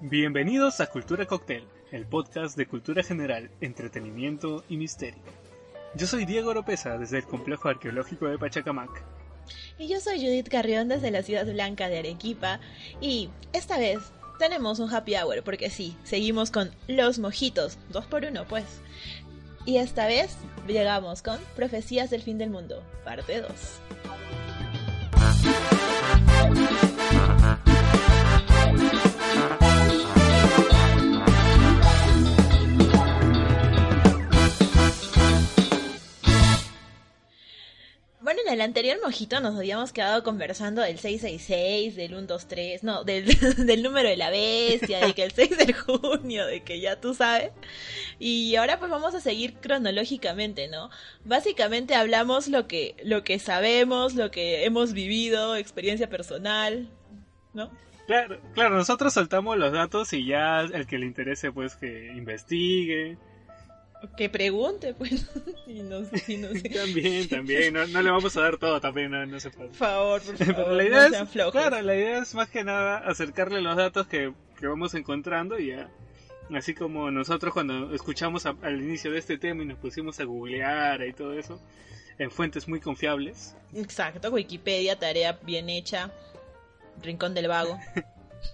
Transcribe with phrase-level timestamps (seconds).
[0.00, 5.22] Bienvenidos a Cultura Cocktail, el podcast de cultura general, entretenimiento y misterio.
[5.94, 8.90] Yo soy Diego Oropesa desde el Complejo Arqueológico de Pachacamac.
[9.78, 12.60] Y yo soy Judith Carrión desde la Ciudad Blanca de Arequipa
[13.00, 14.00] y esta vez
[14.38, 18.66] tenemos un happy hour porque sí, seguimos con los mojitos, dos por uno pues.
[19.64, 23.50] Y esta vez llegamos con Profecías del Fin del Mundo, parte 2.
[25.44, 25.82] Uh-huh.
[38.32, 43.26] Bueno, en el anterior mojito nos habíamos quedado conversando del 666, del 123, no, del,
[43.66, 47.12] del número de la bestia, de que el 6 de junio, de que ya tú
[47.12, 47.50] sabes.
[48.18, 50.88] Y ahora pues vamos a seguir cronológicamente, ¿no?
[51.26, 56.88] Básicamente hablamos lo que, lo que sabemos, lo que hemos vivido, experiencia personal,
[57.52, 57.70] ¿no?
[58.06, 63.18] Claro, claro, nosotros soltamos los datos y ya el que le interese pues que investigue.
[64.16, 65.26] Que pregunte, pues.
[65.66, 66.68] y no, si no sé.
[66.68, 69.68] también, también, no, no, le vamos a dar todo, también, no, no se puede.
[69.68, 70.54] Por favor, por favor.
[70.54, 74.06] Pero la idea no es, claro, la idea es más que nada acercarle los datos
[74.06, 75.88] que, que vamos encontrando y ya.
[76.52, 80.24] Así como nosotros cuando escuchamos a, al inicio de este tema y nos pusimos a
[80.24, 81.60] googlear y todo eso,
[82.18, 83.54] en fuentes muy confiables.
[83.74, 86.10] Exacto, Wikipedia, tarea bien hecha,
[87.02, 87.78] Rincón del Vago.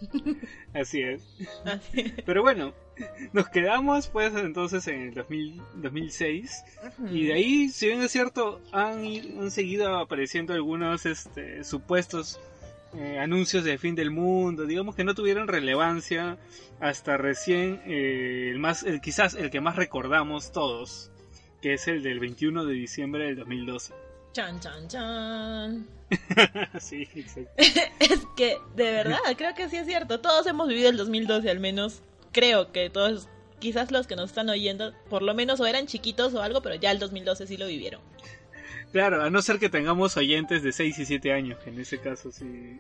[0.75, 1.23] Así es.
[1.65, 2.13] Así es.
[2.25, 2.75] Pero bueno,
[3.33, 6.65] nos quedamos pues entonces en el 2000, 2006
[7.11, 9.05] y de ahí, si bien es cierto, han,
[9.39, 12.41] han seguido apareciendo algunos este, supuestos
[12.95, 16.39] eh, anuncios de fin del mundo, digamos que no tuvieron relevancia
[16.81, 21.11] hasta recién eh, el más, el, quizás el que más recordamos todos,
[21.61, 23.93] que es el del 21 de diciembre del 2012.
[24.33, 25.87] Chan, chan, chan.
[26.81, 27.51] sí, exacto.
[27.59, 30.21] es que, de verdad, creo que sí es cierto.
[30.21, 32.03] Todos hemos vivido el 2012 al menos.
[32.39, 33.29] Creo que todos,
[33.59, 36.77] quizás los que nos están oyendo, por lo menos o eran chiquitos o algo, pero
[36.77, 38.01] ya el 2012 sí lo vivieron.
[38.93, 41.99] Claro, a no ser que tengamos oyentes de 6 y 7 años, que en ese
[41.99, 42.79] caso sí.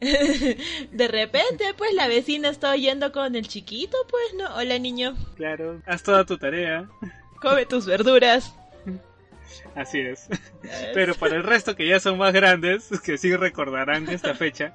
[0.00, 4.56] de repente, pues la vecina está oyendo con el chiquito, pues no.
[4.56, 5.14] Hola niño.
[5.36, 6.88] Claro, haz toda tu tarea.
[7.42, 8.54] Come tus verduras.
[9.74, 10.26] Así es.
[10.94, 14.72] Pero para el resto que ya son más grandes, que sí recordarán esta fecha,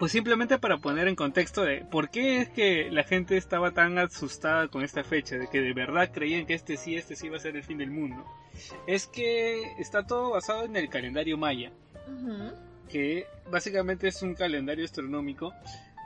[0.00, 3.98] pues simplemente para poner en contexto de por qué es que la gente estaba tan
[3.98, 7.36] asustada con esta fecha, de que de verdad creían que este sí, este sí iba
[7.36, 8.24] a ser el fin del mundo.
[8.86, 11.70] Es que está todo basado en el calendario maya,
[12.08, 12.54] Uh -huh.
[12.88, 15.52] que básicamente es un calendario astronómico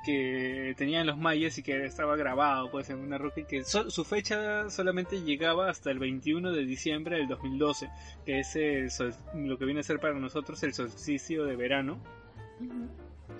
[0.04, 3.90] que tenían los mayas y que estaba grabado pues en una roca y que so
[3.90, 7.88] su fecha solamente llegaba hasta el 21 de diciembre del 2012
[8.26, 8.90] que es el
[9.34, 11.98] lo que viene a ser para nosotros el solsticio de verano
[12.60, 12.88] Uh -huh.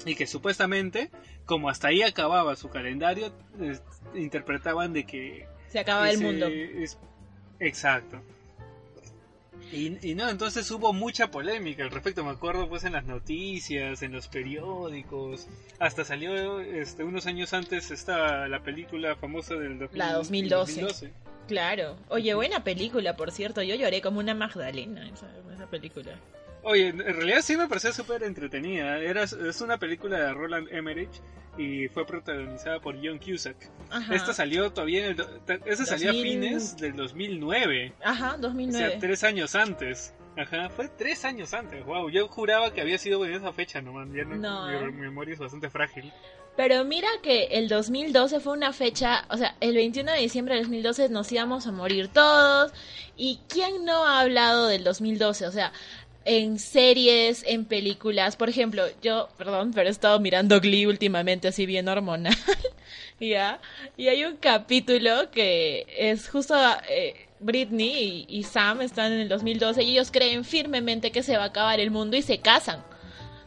[0.04, 1.10] Y que supuestamente
[1.46, 3.32] como hasta ahí acababa su calendario
[4.14, 6.46] interpretaban de que se acaba el mundo.
[6.46, 6.98] es...
[7.58, 8.20] exacto.
[9.72, 14.02] Y, y, no, entonces hubo mucha polémica al respecto, me acuerdo pues en las noticias,
[14.02, 15.48] en los periódicos,
[15.80, 20.80] hasta salió este, unos años antes esta la película famosa del 2000, la 2012.
[20.82, 21.12] 2012.
[21.48, 26.18] Claro, oye, buena película, por cierto, yo lloré como una Magdalena esa, esa película.
[26.64, 28.98] Oye, en realidad sí me pareció súper entretenida.
[28.98, 31.10] Era, es una película de Roland Emmerich
[31.56, 33.70] y fue protagonizada por John Cusack.
[33.90, 34.14] Ajá.
[34.14, 36.18] Esta salió todavía en el, esta salió 2000...
[36.18, 37.92] a fines del 2009.
[38.02, 38.86] Ajá, 2009.
[38.86, 40.14] O sea, tres años antes.
[40.36, 41.84] Ajá, fue tres años antes.
[41.84, 44.08] Wow, yo juraba que había sido en esa fecha nomás.
[44.12, 44.66] Ya no, no.
[44.68, 46.12] Mi, mi memoria es bastante frágil.
[46.56, 50.64] Pero mira que el 2012 fue una fecha, o sea, el 21 de diciembre del
[50.64, 52.72] 2012 nos íbamos a morir todos.
[53.16, 55.46] ¿Y quién no ha hablado del 2012?
[55.46, 55.72] O sea,
[56.24, 58.36] en series, en películas.
[58.36, 62.34] Por ejemplo, yo, perdón, pero he estado mirando Glee últimamente así bien hormonal.
[63.20, 63.60] ¿Ya?
[63.96, 66.54] Y hay un capítulo que es justo
[66.88, 71.44] eh, Britney y, Sam están en el 2012 y ellos creen firmemente que se va
[71.44, 72.82] a acabar el mundo y se casan.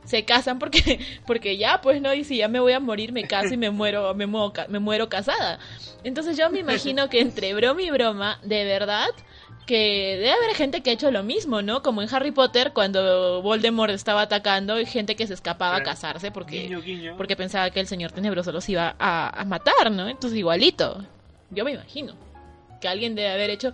[0.06, 3.24] Se casan porque, porque ya, pues no, y si ya me voy a morir, me
[3.24, 5.59] caso y me muero, me muero, me muero casada.
[6.03, 9.09] Entonces yo me imagino que entre broma y broma, de verdad,
[9.68, 11.84] que debe haber gente que ha hecho lo mismo, ¿no?
[11.84, 16.31] Como en Harry Potter, cuando Voldemort estaba atacando, y gente que se escapaba a casarse
[16.31, 20.08] porque, porque pensaba que el señor tenebroso los iba a, matar, ¿no?
[20.08, 21.06] Entonces igualito,
[21.52, 22.16] yo me imagino
[22.81, 23.74] que alguien debe haber hecho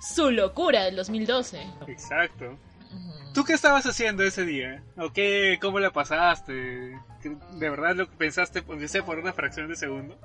[0.00, 1.60] su locura del 2012.
[1.86, 2.58] Exacto.
[3.34, 4.82] ¿Tú qué estabas haciendo ese día?
[4.96, 6.52] ¿O qué, cómo la pasaste?
[6.52, 10.16] ¿De verdad lo que pensaste, aunque sea por una fracción de segundo?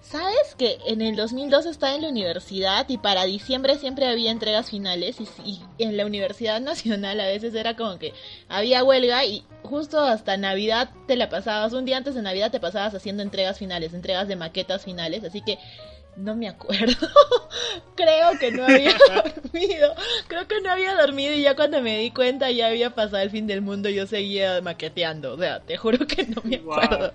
[0.00, 4.70] ¿Sabes que en el 2002 estaba en la universidad y para diciembre siempre había entregas
[4.70, 8.14] finales y, en la Universidad Nacional a veces era como que
[8.48, 12.60] había huelga y justo hasta Navidad te la pasabas, un día antes de Navidad te
[12.60, 15.58] pasabas haciendo entregas finales, entregas de maquetas finales, así que
[16.16, 17.08] no me acuerdo.
[17.94, 18.96] Creo que no había
[19.44, 19.94] dormido.
[20.26, 23.30] Creo que no había dormido y ya cuando me di cuenta ya había pasado el
[23.30, 25.34] fin del mundo yo seguía maqueteando.
[25.34, 27.12] O sea, te juro que no me acuerdo.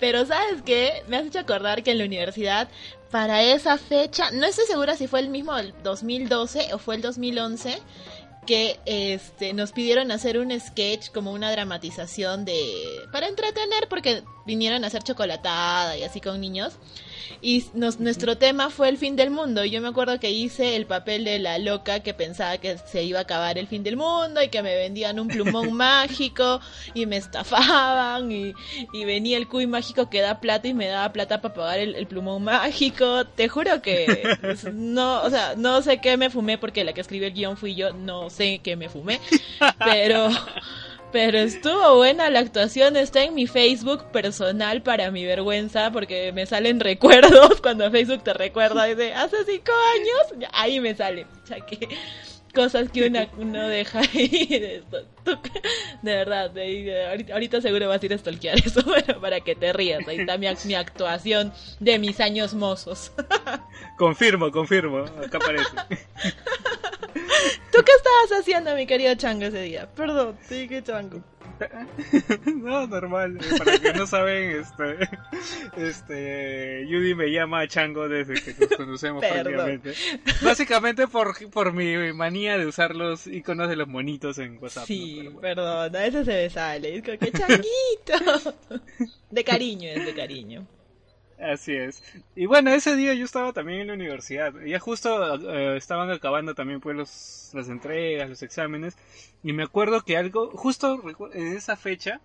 [0.00, 2.68] Pero sabes qué, me has hecho acordar que en la universidad,
[3.10, 7.02] para esa fecha, no estoy segura si fue el mismo el 2012 o fue el
[7.02, 7.78] 2011,
[8.46, 12.60] que este nos pidieron hacer un sketch como una dramatización de
[13.12, 16.74] para entretener porque vinieron a hacer chocolatada y así con niños
[17.40, 19.64] y nos, nuestro tema fue el fin del mundo.
[19.64, 23.18] Yo me acuerdo que hice el papel de la loca que pensaba que se iba
[23.18, 26.60] a acabar el fin del mundo y que me vendían un plumón mágico
[26.94, 28.54] y me estafaban y,
[29.04, 32.06] venía el cuy mágico que da plata y me daba plata para pagar el, el
[32.06, 33.24] plumón mágico.
[33.24, 34.22] Te juro que
[34.72, 37.74] no, o sea, no sé qué me fumé porque la que escribió el guion fui
[37.74, 39.20] yo, no sé qué me fumé,
[39.78, 40.28] pero...
[41.12, 46.46] Pero estuvo buena la actuación, está en mi Facebook personal para mi vergüenza, porque me
[46.46, 51.26] salen recuerdos cuando Facebook te recuerda de hace cinco años, ahí me sale.
[51.44, 51.86] O sea que
[52.52, 54.82] cosas que una, uno deja ahí
[56.02, 58.82] de, verdad, de, ahorita, seguro vas a ir a stalkear eso
[59.20, 60.06] para que te rías.
[60.06, 63.12] Ahí está mi, mi actuación de mis años mozos.
[63.98, 65.70] confirmo, confirmo, acá aparece.
[67.72, 69.88] ¿Tú qué estabas haciendo, mi querido Chango, ese día?
[69.94, 71.22] Perdón, te dije Chango.
[72.46, 73.38] no, normal.
[73.58, 75.08] Para que no saben, este,
[75.76, 79.94] este, Judy me llama Chango desde que nos conocemos prácticamente.
[80.42, 84.86] Básicamente por, por mi manía de usar los iconos de los monitos en WhatsApp.
[84.86, 86.96] Sí, perdón, a veces se me sale.
[86.96, 88.54] Es como que changuito.
[89.30, 90.66] De cariño, es de cariño.
[91.38, 92.02] Así es.
[92.36, 94.54] Y bueno, ese día yo estaba también en la universidad.
[94.64, 98.96] Ya justo eh, estaban acabando también pues los, las entregas, los exámenes.
[99.42, 101.02] Y me acuerdo que algo, justo
[101.34, 102.20] en esa fecha,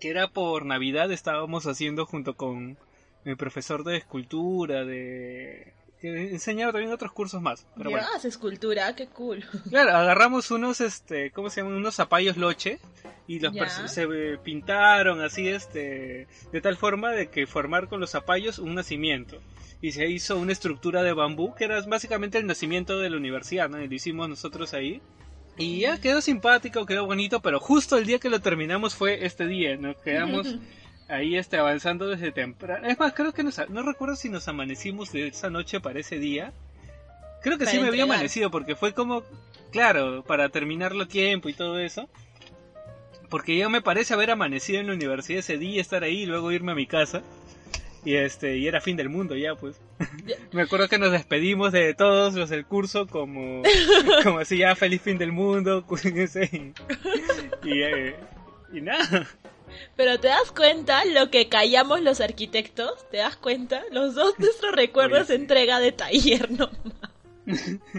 [0.00, 2.76] que era por Navidad, estábamos haciendo junto con
[3.24, 7.66] mi profesor de escultura, de que enseñaba también otros cursos más.
[7.76, 8.06] Pero bueno.
[8.22, 9.44] escultura, qué cool.
[9.70, 11.76] Claro, agarramos unos, este, ¿cómo se llaman?
[11.76, 12.78] Unos zapallos loche
[13.26, 13.52] y los
[13.86, 14.06] se
[14.42, 19.40] pintaron así, este, de tal forma de que formar con los zapallos un nacimiento.
[19.82, 23.68] Y se hizo una estructura de bambú que era básicamente el nacimiento de la universidad,
[23.68, 23.82] ¿no?
[23.82, 25.02] Y lo hicimos nosotros ahí.
[25.58, 29.46] Y ya quedó simpático, quedó bonito, pero justo el día que lo terminamos fue este
[29.46, 30.56] día, nos quedamos
[31.08, 32.86] ahí este, avanzando desde temprano.
[32.86, 36.18] Es más, creo que nos, no recuerdo si nos amanecimos de esa noche para ese
[36.18, 36.52] día.
[37.42, 39.22] Creo que sí me había amanecido porque fue como,
[39.70, 42.08] claro, para terminarlo a tiempo y todo eso.
[43.28, 46.52] Porque ya me parece haber amanecido en la universidad ese día, estar ahí y luego
[46.52, 47.22] irme a mi casa.
[48.04, 49.80] Y este, y era fin del mundo ya, pues.
[50.52, 53.62] me acuerdo que nos despedimos de todos los del curso como,
[54.22, 56.72] como así ya feliz fin del mundo, cuídense.
[57.64, 58.14] Y, eh,
[58.72, 59.26] y nada.
[59.96, 63.82] Pero te das cuenta lo que callamos los arquitectos, ¿te das cuenta?
[63.90, 66.72] Los dos nuestros recuerdos entrega de taller nomás.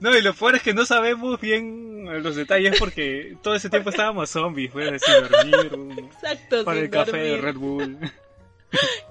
[0.00, 3.88] No, y lo peor es que no sabemos bien los detalles porque todo ese tiempo
[3.88, 6.10] estábamos zombies, fue decir dormir.
[6.12, 7.98] Exacto, Para el café de Red Bull.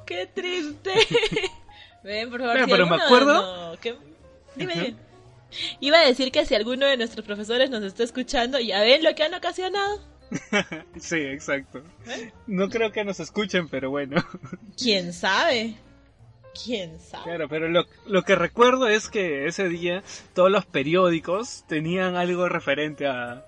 [0.05, 0.93] Qué triste.
[2.03, 2.57] Ven, por favor.
[2.69, 3.75] Pero, me acuerdo.
[4.55, 4.95] Dime.
[5.79, 9.15] Iba a decir que si alguno de nuestros profesores nos está escuchando, ya ven lo
[9.15, 10.00] que han ocasionado.
[11.00, 11.82] sí, exacto.
[12.48, 14.24] No creo que nos escuchen, pero bueno.
[14.77, 15.75] ¿Quién sabe?
[16.63, 17.24] ¿Quién sabe?
[17.24, 20.03] Claro, pero lo, lo que recuerdo es que ese día
[20.34, 23.46] todos los periódicos tenían algo referente a,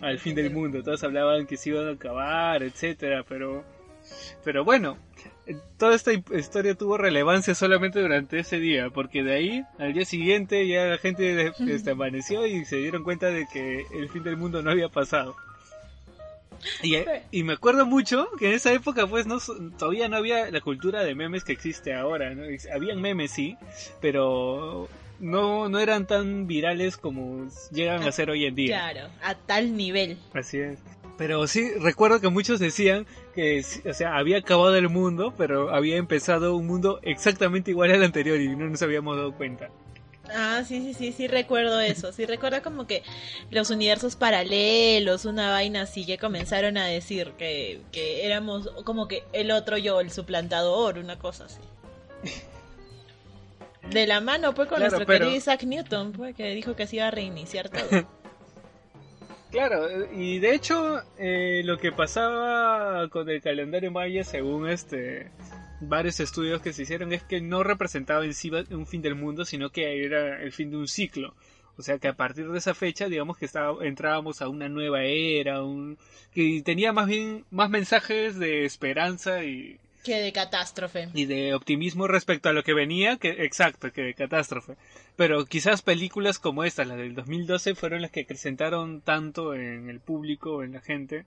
[0.00, 0.82] al fin del mundo.
[0.82, 3.64] Todos hablaban que se iban a acabar, etcétera, pero
[4.44, 4.98] pero bueno,
[5.78, 10.66] toda esta historia tuvo relevancia solamente durante ese día, porque de ahí al día siguiente
[10.68, 11.52] ya la gente
[11.90, 15.36] amaneció y se dieron cuenta de que el fin del mundo no había pasado.
[17.30, 19.38] Y, me acuerdo mucho que en esa época pues no
[19.78, 22.44] todavía no había la cultura de memes que existe ahora, ¿no?
[22.74, 23.56] Habían memes sí,
[24.00, 24.88] pero
[25.20, 28.90] no, no eran tan virales como llegan a ser hoy en día.
[28.92, 30.18] Claro, a tal nivel.
[30.32, 30.78] Así es.
[31.16, 35.96] Pero sí, recuerdo que muchos decían que, o sea, había acabado el mundo, pero había
[35.96, 39.70] empezado un mundo exactamente igual al anterior y no nos habíamos dado cuenta.
[40.32, 42.12] Ah, sí, sí, sí, sí recuerdo eso.
[42.12, 43.02] Sí recuerdo como que
[43.50, 49.24] los universos paralelos, una vaina así, que comenzaron a decir que, que éramos como que
[49.32, 51.60] el otro yo, el suplantador, una cosa así.
[53.90, 57.08] De la mano, pues, con nuestro querido Isaac Newton, pues, que dijo que se iba
[57.08, 58.08] a reiniciar todo.
[59.50, 65.30] Claro, y de hecho, eh, lo que pasaba con el calendario maya, según este
[65.80, 69.44] varios estudios que se hicieron, es que no representaba en sí un fin del mundo,
[69.44, 71.34] sino que era el fin de un ciclo.
[71.76, 75.02] O sea que a partir de esa fecha, digamos que estaba, entrábamos a una nueva
[75.02, 75.98] era, un,
[76.32, 81.08] que tenía más bien más mensajes de esperanza y, que de catástrofe.
[81.14, 84.76] Y de optimismo respecto a lo que venía, que exacto, que de catástrofe.
[85.16, 90.00] Pero quizás películas como esta, la del 2012, fueron las que acrecentaron tanto en el
[90.00, 91.24] público, en la gente,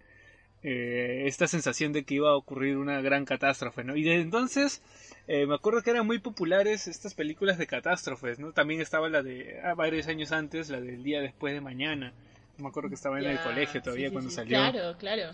[0.69, 3.95] eh, esta sensación de que iba a ocurrir una gran catástrofe, ¿no?
[3.95, 4.81] Y de entonces,
[5.25, 8.51] eh, me acuerdo que eran muy populares estas películas de catástrofes, ¿no?
[8.51, 12.11] También estaba la de, ah, varios años antes, la del día después de mañana.
[12.57, 14.57] Me acuerdo que estaba en el colegio todavía cuando salió.
[14.57, 15.31] Claro, claro.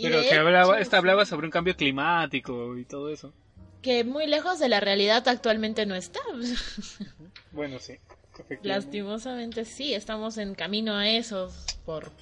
[0.00, 3.34] Pero que hablaba, esta hablaba sobre un cambio climático y todo eso.
[3.82, 6.20] Que muy lejos de la realidad actualmente no está.
[7.52, 7.98] bueno, sí.
[8.62, 11.52] Lastimosamente sí, estamos en camino a eso
[11.84, 12.12] por,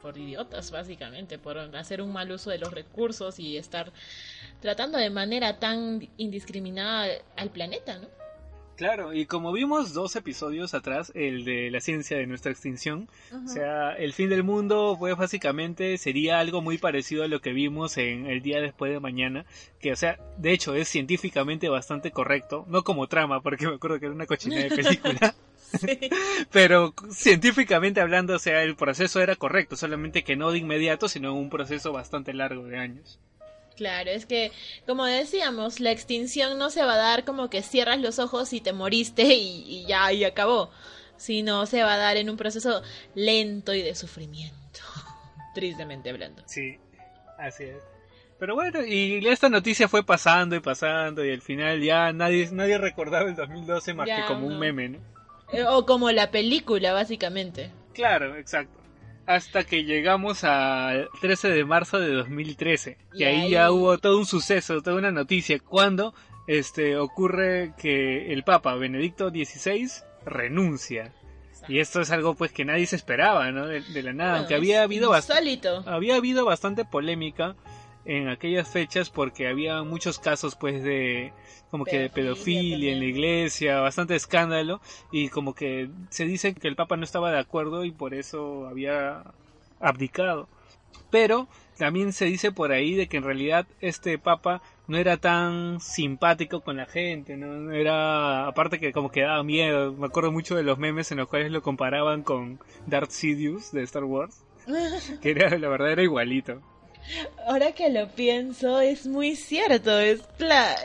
[0.00, 3.92] por idiotas, básicamente, por hacer un mal uso de los recursos y estar
[4.60, 8.21] tratando de manera tan indiscriminada al planeta, ¿no?
[8.76, 13.08] Claro, y como vimos dos episodios atrás, el de la ciencia de nuestra extinción,
[13.44, 17.52] o sea, el fin del mundo, pues básicamente sería algo muy parecido a lo que
[17.52, 19.44] vimos en el día después de mañana,
[19.78, 24.00] que o sea, de hecho es científicamente bastante correcto, no como trama, porque me acuerdo
[24.00, 25.34] que era una cochina de película.
[26.50, 31.34] Pero científicamente hablando, o sea, el proceso era correcto, solamente que no de inmediato, sino
[31.34, 33.18] un proceso bastante largo de años.
[33.76, 34.52] Claro, es que,
[34.86, 38.60] como decíamos, la extinción no se va a dar como que cierras los ojos y
[38.60, 40.70] te moriste y, ya, y acabó,
[41.16, 42.82] sino se va a dar en un proceso
[43.14, 44.80] lento y de sufrimiento,
[45.54, 46.42] tristemente hablando.
[46.46, 46.78] Sí,
[47.38, 47.78] así es.
[48.38, 52.76] Pero bueno, y esta noticia fue pasando y pasando y al final ya nadie, nadie
[52.76, 54.98] recordaba el 2012 más que como un meme, ¿no?
[55.52, 57.70] Eh, o como la película, básicamente.
[57.92, 58.81] Claro, exacto
[59.26, 62.98] hasta que llegamos al 13 de marzo de 2013.
[63.14, 66.14] Y, ahí, ya hubo todo un suceso, toda una noticia, cuando
[66.46, 69.90] este, ocurre que el Papa Benedicto XVI
[70.24, 71.12] renuncia.
[71.68, 73.66] Y esto es algo pues que nadie se esperaba, ¿no?
[73.66, 77.54] De, la nada, aunque había habido, bastante había habido bastante polémica
[78.04, 81.32] en aquellas fechas porque había muchos casos pues de
[81.70, 84.80] como que de pedofilia en la iglesia, bastante escándalo
[85.10, 88.66] y como que se dice que el Papa no estaba de acuerdo y por eso
[88.66, 89.22] había
[89.80, 90.48] abdicado.
[91.10, 95.80] Pero también se dice por ahí de que en realidad este Papa no era tan
[95.80, 99.92] simpático con la gente, no era aparte que como que daba miedo.
[99.92, 103.82] Me acuerdo mucho de los memes en los cuales lo comparaban con Darth Sidious de
[103.82, 104.44] Star Wars,
[105.22, 106.60] que era la verdad era igualito.
[107.46, 109.98] Ahora que lo pienso, es muy cierto.
[109.98, 110.76] Es la...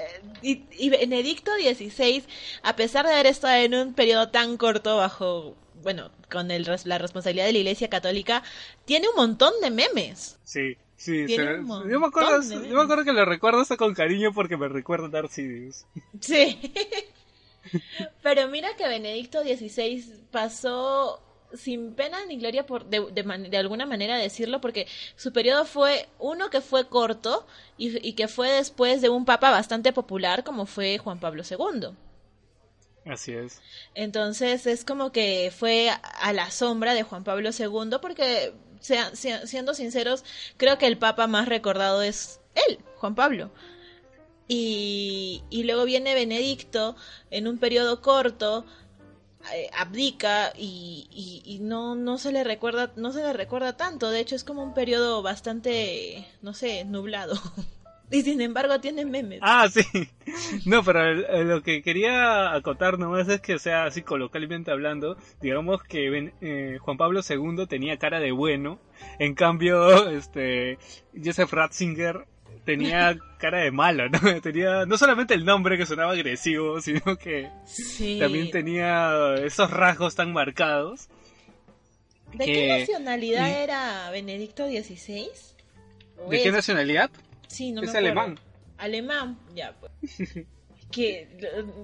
[0.42, 2.24] y, Benedicto XVI,
[2.64, 6.98] a pesar de haber estado en un periodo tan corto bajo, bueno, con el, la
[6.98, 8.44] responsabilidad de la Iglesia Católica,
[8.86, 10.40] tiene un montón de memes.
[10.44, 11.26] Sí, sí.
[11.28, 15.08] yo, me acuerdo, yo me acuerdo que lo recuerdo hasta con cariño porque me recuerda
[15.08, 16.60] a Darth Sí.
[18.24, 21.22] Pero mira que Benedicto XVI pasó
[21.54, 26.50] sin pena ni gloria por de, de, alguna manera decirlo porque su periodo fue uno
[26.50, 27.46] que fue corto
[27.78, 31.90] y, y, que fue después de un papa bastante popular como fue Juan Pablo II.
[33.06, 33.62] Así es.
[33.96, 39.74] Entonces es como que fue a la sombra de Juan Pablo II porque sea, siendo
[39.74, 40.24] sinceros
[40.58, 43.52] creo que el papa más recordado es él, Juan Pablo.
[44.50, 46.96] Y, y luego viene Benedicto
[47.32, 48.66] en un periodo corto
[49.54, 54.36] eh, abdica y, no, no se le recuerda, no se le recuerda tanto, de hecho
[54.36, 57.36] es como un periodo bastante, no sé, nublado.
[58.12, 59.40] y sin embargo tiene memes.
[59.42, 59.84] Ah, sí.
[60.66, 61.14] No, pero
[61.44, 66.98] lo que quería acotar nomás es que, sea, así colocalmente hablando, digamos que eh, Juan
[66.98, 68.80] Pablo II tenía cara de bueno,
[69.20, 70.78] en cambio, este,
[71.14, 72.28] Joseph Ratzinger
[72.68, 74.20] tenía cara de malo, ¿no?
[74.42, 77.50] Tenía no solamente el nombre que sonaba agresivo, sino que
[78.20, 81.08] también tenía esos rasgos tan marcados.
[82.34, 85.30] ¿De qué nacionalidad era Benedicto XVI?
[86.30, 87.10] ¿De qué nacionalidad?
[87.48, 88.38] Sí, no es alemán.
[88.78, 90.36] Alemán, ya pues.
[90.92, 91.28] que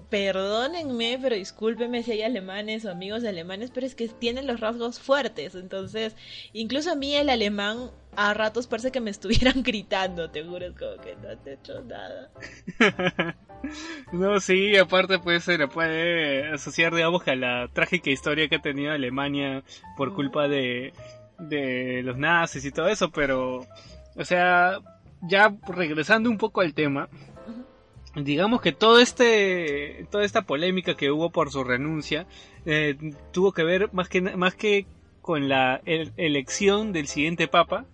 [0.09, 4.99] perdónenme, pero discúlpenme si hay alemanes o amigos alemanes, pero es que tienen los rasgos
[4.99, 6.15] fuertes, entonces
[6.53, 10.77] incluso a mí el alemán a ratos parece que me estuvieran gritando, te juro, es
[10.77, 12.29] como que no te he hecho nada.
[14.13, 18.61] no, sí, aparte pues se le puede asociar, digamos, a la trágica historia que ha
[18.61, 19.63] tenido Alemania
[19.97, 20.93] por culpa de,
[21.39, 23.65] de los nazis y todo eso, pero,
[24.15, 24.79] o sea,
[25.21, 27.09] ya regresando un poco al tema,
[28.15, 32.27] digamos que todo este toda esta polémica que hubo por su renuncia
[32.65, 32.95] eh,
[33.31, 34.85] tuvo que ver más que más que
[35.21, 37.85] con la elección del siguiente papa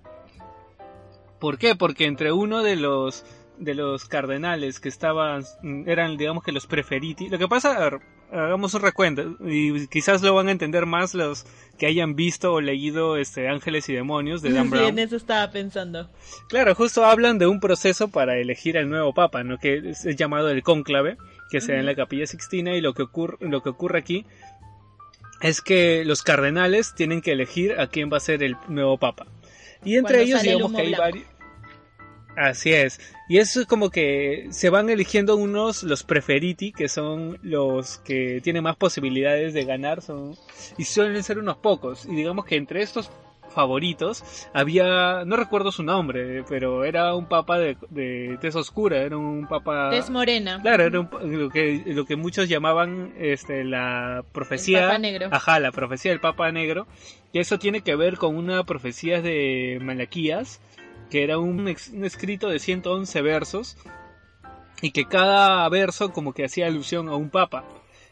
[1.39, 1.75] ¿Por qué?
[1.75, 3.25] Porque entre uno de los
[3.57, 5.43] de los cardenales que estaban
[5.85, 7.29] eran digamos que los preferiti.
[7.29, 7.89] Lo que pasa,
[8.31, 11.45] hagamos un recuento y quizás lo van a entender más los
[11.77, 14.85] que hayan visto o leído este Ángeles y demonios de Dan Brown.
[14.85, 16.09] Sí, en eso estaba pensando.
[16.49, 19.57] Claro, justo hablan de un proceso para elegir al nuevo papa, ¿no?
[19.57, 21.17] Que es llamado el cónclave,
[21.49, 24.25] que se da en la Capilla Sixtina y lo que ocurre lo que ocurre aquí
[25.41, 29.25] es que los cardenales tienen que elegir a quién va a ser el nuevo papa.
[29.83, 31.25] Y entre ellos, digamos que hay varios.
[32.39, 33.01] Así es.
[33.27, 38.39] Y eso es como que se van eligiendo unos, los preferiti, que son los que
[38.41, 40.35] tienen más posibilidades de ganar, son,
[40.77, 42.05] y suelen ser unos pocos.
[42.05, 43.11] Y digamos que entre estos
[43.49, 49.17] favoritos había, no recuerdo su nombre, pero era un papa de, de tez oscura, era
[49.17, 49.89] un papa...
[49.89, 50.59] Tez morena.
[50.61, 54.87] Claro, era lo, que, lo que muchos llamaban este, la profecía...
[54.87, 55.27] papa negro.
[55.31, 56.87] Ajá, la profecía del papa negro.
[57.33, 60.61] Y eso tiene que ver con una profecía de Malaquías,
[61.09, 63.77] que era un, escrito de 111 versos,
[64.81, 67.65] y que cada verso como que hacía alusión a un papa.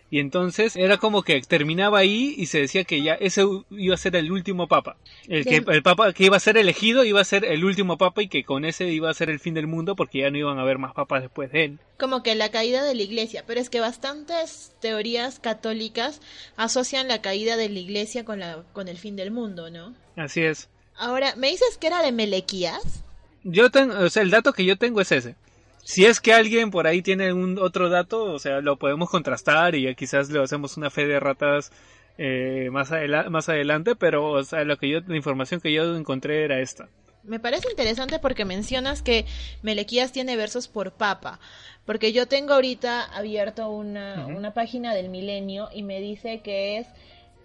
[0.10, 3.98] Y entonces era como que terminaba ahí y se decía que ya ese iba a
[3.98, 4.96] ser el último papa.
[5.28, 8.22] El, que, el papa que iba a ser elegido iba a ser el último papa
[8.22, 10.60] y que con ese iba a ser el fin del mundo porque ya no iban
[10.60, 11.80] a haber más papas después de él.
[12.00, 16.22] Como que la caída de la iglesia, pero es que bastantes teorías católicas
[16.56, 19.94] asocian la caída de la iglesia con, la, con el fin del mundo, ¿no?
[20.16, 20.70] Así es.
[20.98, 23.04] Ahora, ¿me dices que era de Melequías?
[23.44, 25.36] Yo tengo, o sea, el dato que yo tengo es ese.
[25.84, 29.74] Si es que alguien por ahí tiene un otro dato, o sea, lo podemos contrastar
[29.76, 31.72] y ya quizás le hacemos una fe de ratas
[32.18, 32.92] eh, más,
[33.30, 36.90] más adelante, pero o sea, lo que yo, la información que yo encontré era esta.
[37.24, 39.26] Me parece interesante porque mencionas que
[39.62, 41.40] Melequías tiene versos por papa,
[41.86, 46.88] porque yo tengo ahorita abierto una, una página del milenio y me dice que es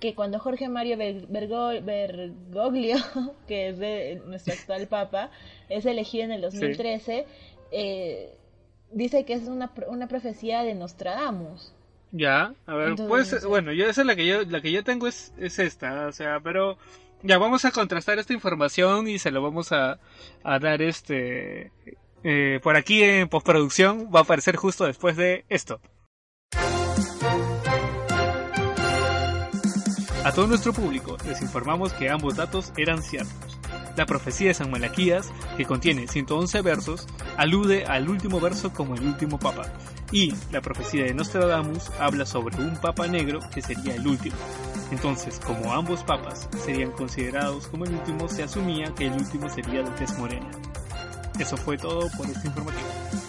[0.02, 2.96] que cuando Jorge Mario Bergoglio,
[3.46, 5.30] que es de nuestro actual papa,
[5.68, 7.24] es elegido en el 2013,
[7.70, 8.34] eh,
[8.90, 11.72] dice que es una, una profecía de Nostradamus.
[12.10, 15.06] Ya, a ver, pues, bueno, yo esa es la que yo, la que yo tengo
[15.06, 16.78] es, es esta, o sea, pero
[17.22, 20.00] ya vamos a contrastar esta información y se lo vamos a,
[20.42, 21.70] a dar este,
[22.24, 25.80] eh, por aquí en postproducción, va a aparecer justo después de esto.
[30.24, 33.58] A todo nuestro público les informamos que ambos datos eran ciertos.
[33.96, 39.02] La profecía de San Malaquías, que contiene 111 versos, alude al último verso como el
[39.02, 39.64] último papa,
[40.12, 44.36] y la profecía de Nostradamus habla sobre un papa negro que sería el último.
[44.92, 49.82] Entonces, como ambos papas serían considerados como el último, se asumía que el último sería
[49.96, 50.50] tez morena.
[51.38, 53.21] Eso fue todo por esta información.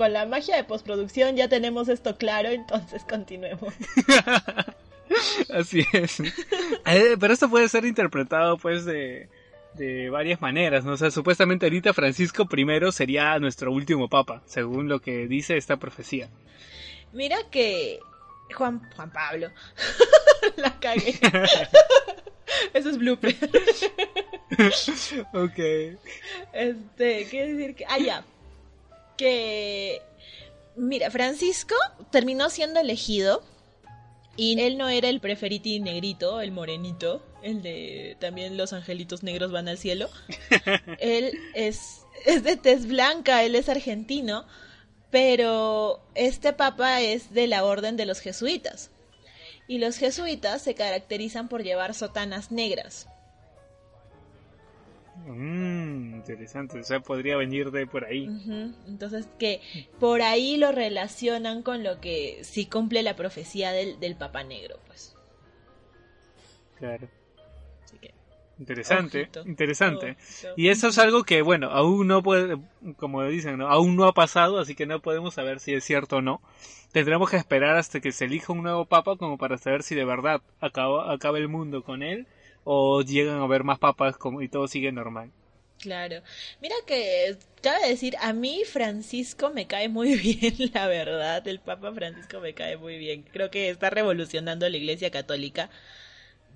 [0.00, 3.74] Con la magia de postproducción ya tenemos esto claro, entonces continuemos.
[5.52, 6.20] Así es.
[6.86, 9.28] Eh, pero esto puede ser interpretado pues de,
[9.74, 10.92] de varias maneras, ¿no?
[10.92, 15.76] O sea, supuestamente ahorita Francisco I sería nuestro último papa, según lo que dice esta
[15.76, 16.30] profecía.
[17.12, 18.00] Mira que
[18.54, 19.50] Juan, Juan Pablo.
[20.56, 21.20] La cagué.
[22.72, 23.36] Eso es blooper.
[25.34, 25.58] ok.
[26.54, 27.84] Este, quiere decir que.
[27.86, 28.24] Ah, ya
[29.20, 30.00] que,
[30.76, 31.74] mira, Francisco
[32.10, 33.42] terminó siendo elegido
[34.34, 39.52] y él no era el preferiti negrito, el morenito, el de también los angelitos negros
[39.52, 40.08] van al cielo.
[41.00, 44.46] él es, es de tez blanca, él es argentino,
[45.10, 48.90] pero este papa es de la orden de los jesuitas.
[49.68, 53.06] Y los jesuitas se caracterizan por llevar sotanas negras.
[55.26, 58.28] Mmm, interesante, o sea, podría venir de por ahí.
[58.86, 59.60] Entonces, que
[59.98, 64.78] por ahí lo relacionan con lo que sí cumple la profecía del, del Papa Negro,
[64.86, 65.14] pues.
[66.78, 67.08] Claro.
[68.58, 70.16] interesante, interesante.
[70.56, 72.58] Y eso es algo que, bueno, aún no puede,
[72.96, 73.68] como dicen, ¿no?
[73.68, 76.40] aún no ha pasado, así que no podemos saber si es cierto o no.
[76.92, 80.04] Tendremos que esperar hasta que se elija un nuevo papa como para saber si de
[80.04, 82.26] verdad acaba, acaba el mundo con él
[82.64, 85.32] o llegan a ver más papas como, y todo sigue normal.
[85.78, 86.16] Claro.
[86.60, 91.46] Mira que, cabe decir, a mí Francisco me cae muy bien, la verdad.
[91.48, 93.22] El Papa Francisco me cae muy bien.
[93.32, 95.70] Creo que está revolucionando la Iglesia Católica.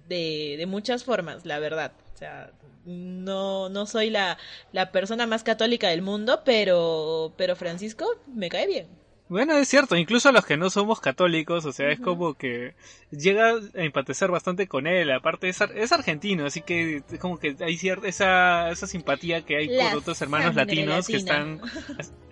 [0.09, 1.93] de, de muchas formas, la verdad.
[2.15, 2.53] O sea,
[2.87, 4.39] no, no soy la,
[4.73, 8.89] la persona más católica del mundo, pero, pero Francisco me cae bien.
[9.29, 12.75] Bueno, es cierto, incluso a los que no somos católicos, o sea, es como que
[13.11, 17.57] llega a empatizar bastante con él, aparte es, es argentino, así que es como que
[17.61, 21.63] hay cierta esa, esa simpatía que hay con otros hermanos latinos que están...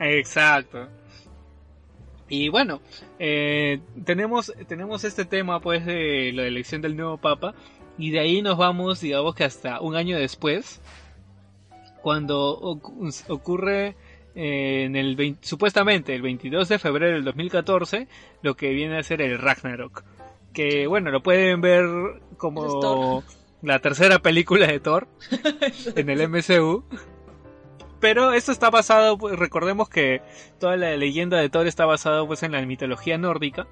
[0.00, 0.88] Exacto.
[2.28, 2.82] Y bueno,
[3.18, 7.54] eh, tenemos, tenemos este tema pues de la elección del nuevo papa
[7.96, 10.80] y de ahí nos vamos, digamos que hasta un año después,
[12.02, 12.58] cuando
[13.28, 13.96] ocurre
[14.34, 18.08] en el supuestamente el 22 de febrero del 2014
[18.42, 20.04] lo que viene a ser el Ragnarok.
[20.52, 21.86] Que bueno lo pueden ver
[22.36, 23.24] como
[23.62, 25.08] la tercera película de Thor
[25.96, 26.84] en el MCU
[28.02, 30.22] pero esto está basado pues, recordemos que
[30.58, 33.68] toda la leyenda de Thor está basada pues en la mitología nórdica.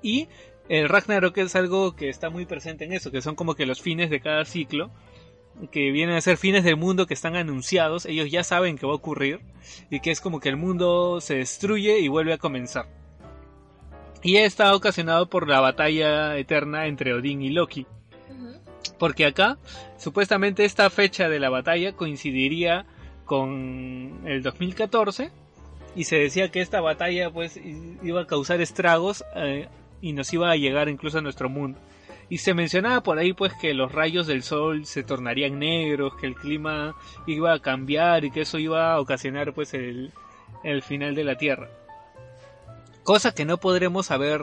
[0.00, 0.28] Y
[0.70, 3.82] el Ragnarok es algo que está muy presente en eso que son como que los
[3.82, 4.90] fines de cada ciclo
[5.70, 8.92] que vienen a ser fines del mundo que están anunciados, ellos ya saben que va
[8.92, 9.40] a ocurrir
[9.90, 12.86] y que es como que el mundo se destruye y vuelve a comenzar.
[14.22, 17.86] Y está ocasionado por la batalla eterna entre Odín y Loki.
[18.98, 19.58] Porque acá,
[19.98, 22.86] supuestamente esta fecha de la batalla coincidiría
[23.24, 25.30] con el 2014
[25.96, 27.58] y se decía que esta batalla pues
[28.02, 29.68] iba a causar estragos eh,
[30.00, 31.78] y nos iba a llegar incluso a nuestro mundo.
[32.28, 36.26] Y se mencionaba por ahí pues que los rayos del sol se tornarían negros, que
[36.26, 36.94] el clima
[37.26, 40.12] iba a cambiar y que eso iba a ocasionar pues el,
[40.62, 41.68] el final de la Tierra.
[43.02, 44.40] Cosa que no podremos saber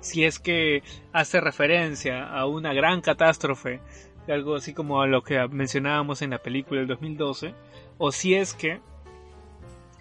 [0.00, 3.80] si es que hace referencia a una gran catástrofe,
[4.28, 7.54] algo así como a lo que mencionábamos en la película del 2012,
[7.98, 8.80] o si es que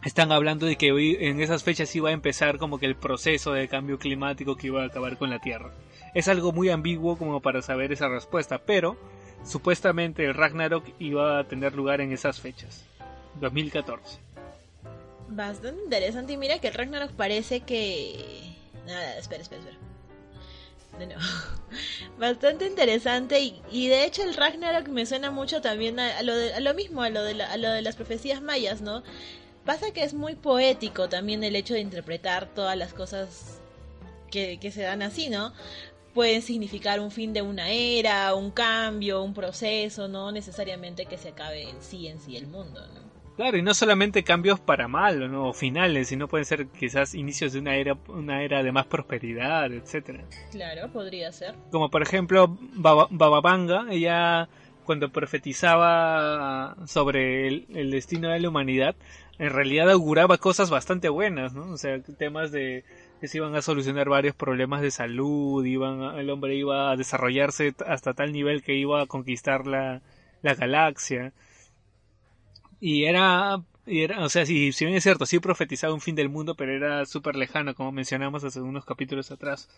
[0.03, 3.51] están hablando de que hoy en esas fechas iba a empezar como que el proceso
[3.51, 5.73] de cambio climático que iba a acabar con la Tierra.
[6.13, 8.97] Es algo muy ambiguo como para saber esa respuesta, pero
[9.43, 12.83] supuestamente el Ragnarok iba a tener lugar en esas fechas,
[13.39, 14.19] 2014.
[15.29, 18.55] Bastante interesante y mira que el Ragnarok parece que...
[18.85, 19.77] Nada, espera, espera, espera.
[22.19, 23.39] Bastante interesante
[23.71, 27.09] y, de hecho el Ragnarok me suena mucho también a, lo, a lo, mismo, a
[27.09, 29.03] lo, de a lo de las profecías mayas, ¿no?
[29.65, 33.59] Pasa que es muy poético también el hecho de interpretar todas las cosas
[34.31, 35.53] que, que se dan así, ¿no?
[36.13, 41.29] Pueden significar un fin de una era, un cambio, un proceso, no necesariamente que se
[41.29, 43.09] acabe en sí en sí el mundo, ¿no?
[43.39, 45.47] Claro, y no solamente cambios para mal ¿no?
[45.47, 49.71] o finales, sino pueden ser quizás inicios de una era, una era de más prosperidad,
[49.71, 50.25] etcétera.
[50.51, 51.55] Claro, podría ser.
[51.71, 54.49] Como por ejemplo Bababanga, ella
[54.83, 58.97] cuando profetizaba sobre el, el, destino de la humanidad,
[59.37, 61.71] en realidad auguraba cosas bastante buenas, ¿no?
[61.71, 62.83] O sea, temas de
[63.19, 67.73] que se iban a solucionar varios problemas de salud, iban el hombre iba a desarrollarse
[67.85, 70.01] hasta tal nivel que iba a conquistar la,
[70.41, 71.33] la galaxia.
[72.79, 76.15] Y era, y era, o sea, si, si bien es cierto, sí profetizaba un fin
[76.15, 79.69] del mundo, pero era súper lejano, como mencionamos hace unos capítulos atrás.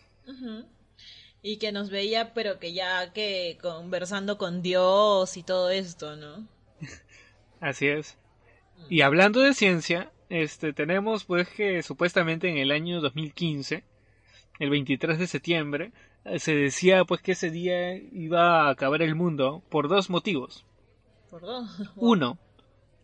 [1.42, 6.46] Y que nos veía, pero que ya que conversando con Dios y todo esto, ¿no?
[7.60, 8.16] Así es.
[8.88, 13.84] Y hablando de ciencia, este, tenemos pues que supuestamente en el año 2015,
[14.60, 15.92] el 23 de septiembre,
[16.24, 20.64] eh, se decía pues que ese día iba a acabar el mundo por dos motivos.
[21.28, 21.82] ¿Por dos?
[21.96, 22.38] Uno,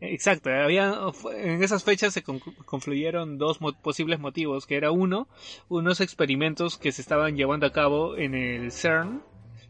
[0.00, 0.98] exacto, había,
[1.36, 5.28] en esas fechas se confluyeron dos posibles motivos, que era uno,
[5.68, 9.22] unos experimentos que se estaban llevando a cabo en el CERN,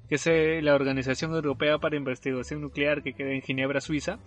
[0.09, 4.21] que es eh, la Organización Europea para Investigación Nuclear que queda en Ginebra, Suiza,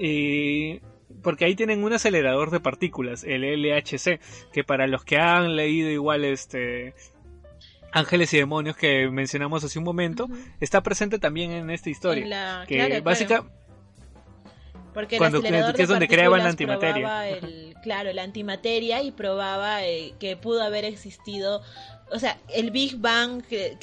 [0.00, 0.80] y
[1.22, 4.20] porque ahí tienen un acelerador de partículas, el LHC,
[4.52, 6.94] que para los que han leído igual este
[7.92, 10.28] Ángeles y Demonios que mencionamos hace un momento,
[10.60, 12.64] está presente también en esta historia.
[12.66, 13.60] que básicamente
[14.92, 17.28] porque Cuando, el acelerador que es donde creaban la antimateria.
[17.28, 21.62] El, claro, la antimateria y probaba eh, que pudo haber existido,
[22.10, 23.76] o sea, el Big Bang, que,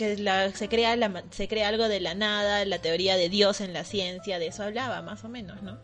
[0.54, 3.84] se, crea la, se crea algo de la nada, la teoría de Dios en la
[3.84, 5.80] ciencia, de eso hablaba más o menos, ¿no?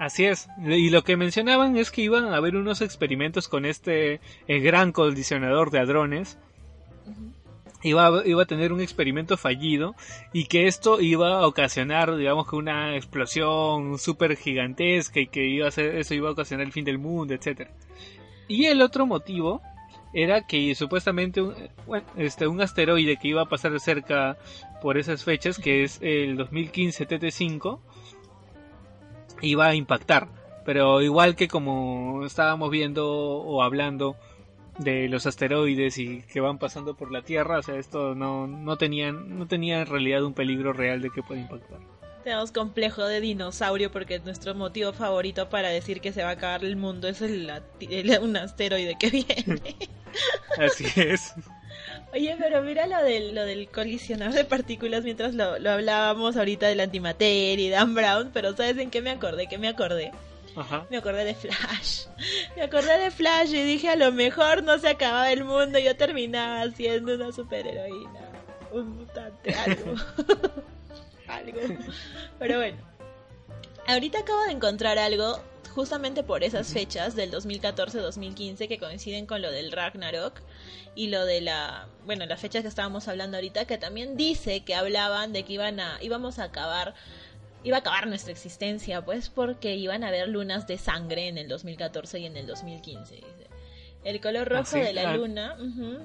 [0.00, 4.22] Así es, y lo que mencionaban es que iban a haber unos experimentos con este
[4.48, 6.38] el gran condicionador de hadrones.
[7.82, 9.94] Iba a, iba a tener un experimento fallido
[10.32, 15.68] y que esto iba a ocasionar, digamos que una explosión súper gigantesca y que iba
[15.68, 17.70] a ser, eso iba a ocasionar el fin del mundo, etcétera.
[18.48, 19.60] Y el otro motivo
[20.14, 21.54] era que supuestamente un,
[22.16, 24.38] este, un asteroide que iba a pasar cerca
[24.80, 27.80] por esas fechas, que es el 2015 TT5,
[29.42, 30.28] iba a impactar.
[30.64, 34.16] Pero igual que como estábamos viendo o hablando
[34.78, 38.76] de los asteroides y que van pasando por la Tierra, o sea, esto no, no,
[38.76, 41.78] tenían, no tenía en realidad un peligro real de que pueda impactar.
[42.24, 46.64] Tenemos complejo de dinosaurio porque nuestro motivo favorito para decir que se va a acabar
[46.64, 47.50] el mundo es el,
[48.22, 49.76] un asteroide que viene.
[50.58, 51.34] Así es.
[52.12, 56.66] Oye, pero mira lo del, lo del colisionar de partículas mientras lo, lo hablábamos ahorita
[56.66, 59.46] de la antimateria y Dan Brown, pero ¿sabes en qué me acordé?
[59.46, 60.12] ¿Qué me acordé?
[60.90, 62.06] Me acordé de Flash.
[62.56, 65.84] Me acordé de Flash y dije a lo mejor no se acababa el mundo y
[65.84, 68.20] yo terminaba siendo una superheroína.
[68.72, 69.94] Un mutante, algo.
[71.28, 71.60] algo.
[72.38, 72.78] Pero bueno.
[73.86, 75.40] Ahorita acabo de encontrar algo
[75.70, 80.40] justamente por esas fechas del 2014-2015 que coinciden con lo del Ragnarok
[80.94, 84.74] y lo de la, bueno, las fechas que estábamos hablando ahorita que también dice que
[84.74, 86.94] hablaban de que iban a íbamos a acabar
[87.62, 91.48] iba a acabar nuestra existencia, pues porque iban a haber lunas de sangre en el
[91.48, 93.20] 2014 y en el 2015.
[94.02, 95.16] El color rojo de la ah.
[95.16, 95.56] luna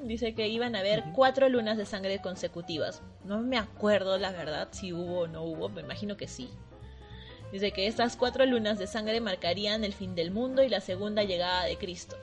[0.04, 3.02] dice que iban a haber cuatro lunas de sangre consecutivas.
[3.24, 6.50] No me acuerdo la verdad si hubo o no hubo, me imagino que sí.
[7.56, 11.24] Dice que estas cuatro lunas de sangre marcarían el fin del mundo y la segunda
[11.24, 12.18] llegada de Cristo.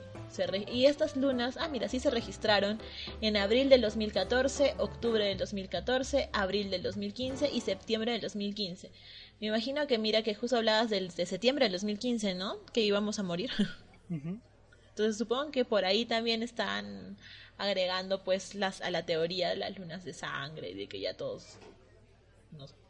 [0.71, 2.79] y estas lunas, ah, mira, sí se registraron
[3.19, 8.91] en abril del 2014, octubre del 2014, abril del 2015 y septiembre del 2015.
[9.39, 12.63] Me imagino que mira que justo hablabas del, de septiembre del 2015, ¿no?
[12.71, 13.49] Que íbamos a morir.
[14.09, 17.17] Entonces supongo que por ahí también están
[17.57, 21.57] agregando pues las a la teoría de las lunas de sangre, de que ya todos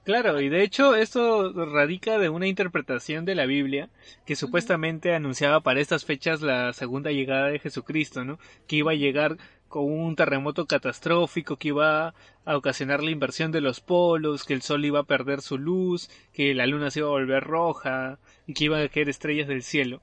[0.04, 3.90] Claro, y de hecho esto radica de una interpretación de la Biblia
[4.26, 8.38] que supuestamente anunciaba para estas fechas la segunda llegada de Jesucristo, ¿no?
[8.68, 9.38] Que iba a llegar
[9.70, 12.14] con un terremoto catastrófico que iba
[12.44, 16.10] a ocasionar la inversión de los polos, que el sol iba a perder su luz,
[16.34, 19.64] que la luna se iba a volver roja y que iban a caer estrellas del
[19.64, 20.02] cielo.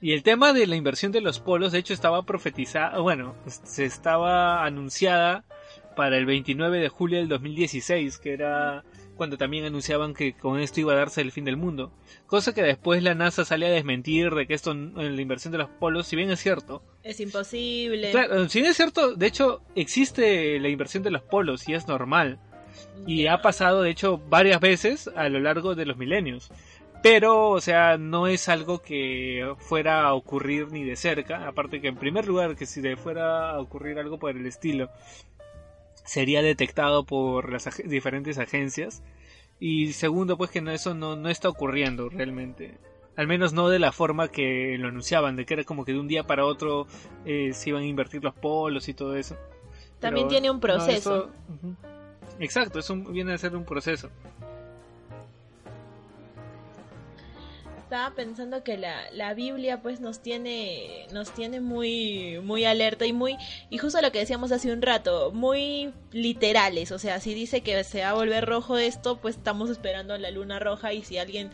[0.00, 3.84] Y el tema de la inversión de los polos, de hecho, estaba profetizada, bueno, se
[3.84, 5.44] estaba anunciada
[5.98, 8.84] para el 29 de julio del 2016, que era
[9.16, 11.90] cuando también anunciaban que con esto iba a darse el fin del mundo.
[12.28, 15.58] Cosa que después la NASA sale a desmentir de que esto en la inversión de
[15.58, 16.84] los polos, si bien es cierto.
[17.02, 18.12] Es imposible.
[18.12, 21.88] Claro, si bien es cierto, de hecho existe la inversión de los polos y es
[21.88, 22.38] normal.
[23.04, 26.48] Y ha pasado, de hecho, varias veces a lo largo de los milenios.
[27.02, 31.48] Pero, o sea, no es algo que fuera a ocurrir ni de cerca.
[31.48, 34.90] Aparte que en primer lugar, que si de fuera a ocurrir algo por el estilo,
[36.08, 39.02] sería detectado por las diferentes agencias.
[39.60, 42.78] Y segundo, pues que no, eso no, no está ocurriendo realmente.
[43.16, 46.00] Al menos no de la forma que lo anunciaban, de que era como que de
[46.00, 46.86] un día para otro
[47.26, 49.36] eh, se iban a invertir los polos y todo eso.
[50.00, 51.30] También tiene un proceso.
[52.38, 54.10] Exacto, eso viene a ser un proceso.
[57.88, 63.14] Estaba pensando que la, la Biblia pues nos tiene nos tiene muy muy alerta y
[63.14, 63.38] muy
[63.70, 66.92] y justo lo que decíamos hace un rato muy literales.
[66.92, 70.30] O sea si dice que se va a volver rojo esto pues estamos esperando la
[70.30, 71.50] luna roja y si alguien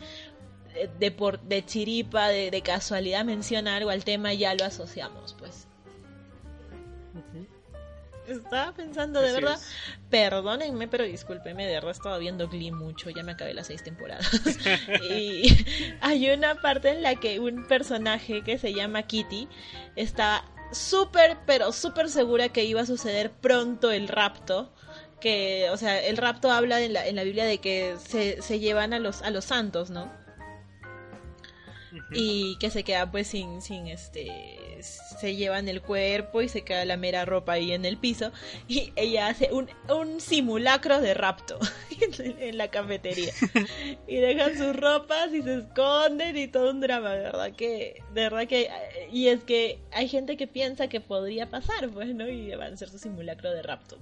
[0.75, 5.35] eh, de por de chiripa de, de casualidad menciona algo al tema ya lo asociamos
[5.39, 5.69] pues
[8.27, 9.59] estaba pensando, de verdad,
[10.09, 14.29] perdónenme, pero discúlpenme, de verdad estaba viendo Glee mucho, ya me acabé las seis temporadas.
[15.09, 15.65] y
[16.01, 19.47] hay una parte en la que un personaje que se llama Kitty
[19.95, 24.71] está súper, pero súper segura que iba a suceder pronto el rapto.
[25.21, 28.59] Que, o sea, el rapto habla en la, en la Biblia de que se, se
[28.59, 30.11] llevan a los, a los santos, ¿no?
[32.11, 34.29] Y que se queda pues sin, sin este,
[34.81, 38.31] se llevan el cuerpo y se queda la mera ropa ahí en el piso
[38.67, 41.59] y ella hace un, un simulacro de rapto
[42.19, 43.33] en la cafetería
[44.07, 48.21] y dejan sus ropas y se esconden y todo un drama, de verdad que, de
[48.21, 48.69] verdad que,
[49.11, 52.27] y es que hay gente que piensa que podría pasar, pues, ¿no?
[52.27, 53.97] Y van a hacer su simulacro de rapto.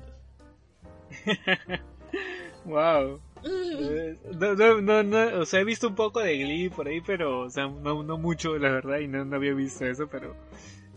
[2.66, 3.20] wow.
[3.44, 7.50] No, no, no, o sea, he visto un poco de Glee por ahí, pero, o
[7.50, 10.36] sea, no, no mucho, la verdad, y no, había visto eso, pero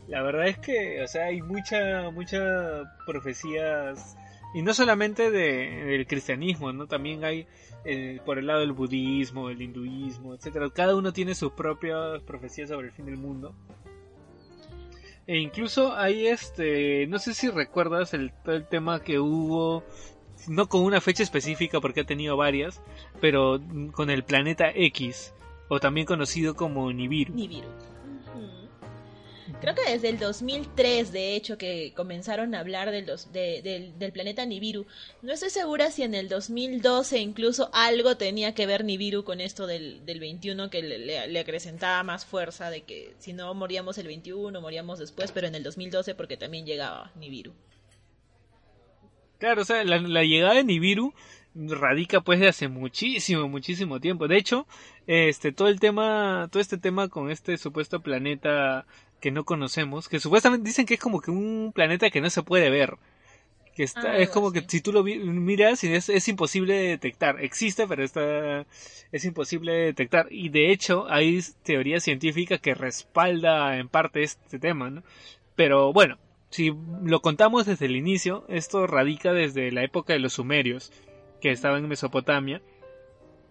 [0.06, 4.16] la verdad es que, o sea, hay mucha, muchas profecías,
[4.54, 6.87] y no solamente de, del cristianismo, ¿no?
[6.87, 7.46] También hay
[7.85, 10.68] eh, por el lado del budismo, el hinduismo, etcétera.
[10.70, 13.54] Cada uno tiene sus propias profecías sobre el fin del mundo.
[15.26, 19.85] E incluso hay este, no sé si recuerdas el, el tema que hubo
[20.48, 22.80] no con una fecha específica porque ha tenido varias,
[23.20, 23.61] pero
[23.92, 25.32] con el planeta X,
[25.68, 27.35] o también conocido como Nibiru.
[27.35, 27.68] Nibiru.
[29.61, 33.06] creo que desde el 2003, de hecho, que comenzaron a hablar del,
[33.98, 34.87] del, planeta Nibiru.
[35.22, 39.66] No estoy segura si en el 2012 incluso algo tenía que ver Nibiru con esto
[39.66, 44.61] del, del 21, que le, acrecentaba más fuerza de que si no moríamos el 21,
[44.61, 47.52] moríamos después, pero en el 2012 porque también llegaba Nibiru.
[49.38, 51.12] Claro, o sea, la, la llegada de Nibiru
[51.57, 54.29] radica pues de hace muchísimo, muchísimo tiempo.
[54.29, 54.66] De hecho,
[55.07, 58.87] este, todo el tema, todo este tema con este supuesto planeta
[59.20, 62.42] que no conocemos, que supuestamente dicen que es como que un planeta que no se
[62.42, 62.96] puede ver.
[63.75, 67.42] Que está, ah, es como que si tú lo miras es, es imposible de detectar.
[67.42, 68.64] Existe, pero está,
[69.12, 70.29] es imposible de detectar.
[70.31, 75.03] Y de hecho, hay teoría científica que respalda en parte este tema, ¿no?
[75.57, 76.18] Pero bueno,
[76.56, 80.90] si lo contamos desde el inicio, esto radica desde la época de los sumerios,
[81.42, 82.62] que estaban en Mesopotamia,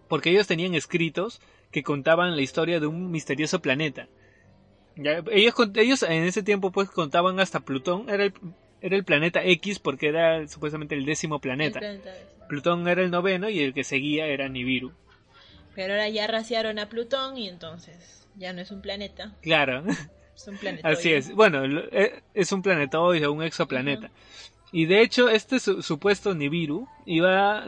[0.08, 1.40] porque ellos tenían escritos
[1.70, 4.08] que contaban la historia de un misterioso planeta.
[4.96, 8.34] ellos, ellos en ese tiempo pues contaban hasta Plutón, era el,
[8.80, 11.78] era el planeta X porque era supuestamente el décimo planeta.
[12.48, 14.92] Plutón era el noveno y el que seguía era Nibiru.
[15.76, 19.36] Pero ahora ya raciaron a Plutón y entonces ya no es un planeta.
[19.42, 19.84] Claro.
[20.36, 20.92] Es un planetoide.
[20.92, 21.34] Así es.
[21.34, 24.10] Bueno, e, es un planetoide, un exoplaneta.
[24.70, 27.66] Y de hecho, este supuesto Nibiru iba.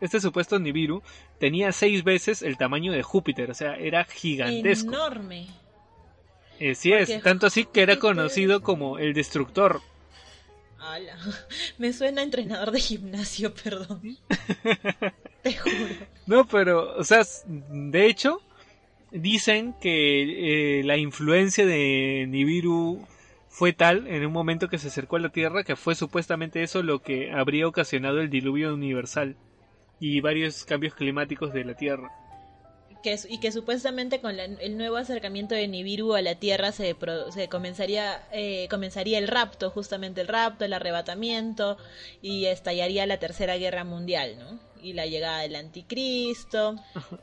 [0.00, 1.02] Este supuesto Nibiru
[1.40, 4.90] tenía seis veces el tamaño de Júpiter, o sea, era gigantesco.
[4.90, 5.46] Enorme.
[6.60, 9.80] Eh, sí es, tanto así que era conocido como el destructor.
[10.78, 11.16] Ala.
[11.78, 14.18] Me suena entrenador de gimnasio, perdón.
[15.42, 15.94] Te juro.
[16.26, 18.40] No, pero, o sea, de hecho,
[19.10, 23.06] dicen que eh, la influencia de Nibiru
[23.48, 26.82] fue tal en un momento que se acercó a la Tierra que fue supuestamente eso
[26.82, 29.36] lo que habría ocasionado el diluvio universal
[30.00, 32.12] y varios cambios climáticos de la Tierra.
[33.02, 36.96] Que, y que supuestamente con el nuevo acercamiento de Nibiru a la Tierra se,
[37.30, 41.78] se comenzaría, eh, comenzaría el rapto, justamente el rapto, el arrebatamiento
[42.22, 44.67] y estallaría la Tercera Guerra Mundial, ¿no?
[44.82, 46.76] Y la llegada del anticristo.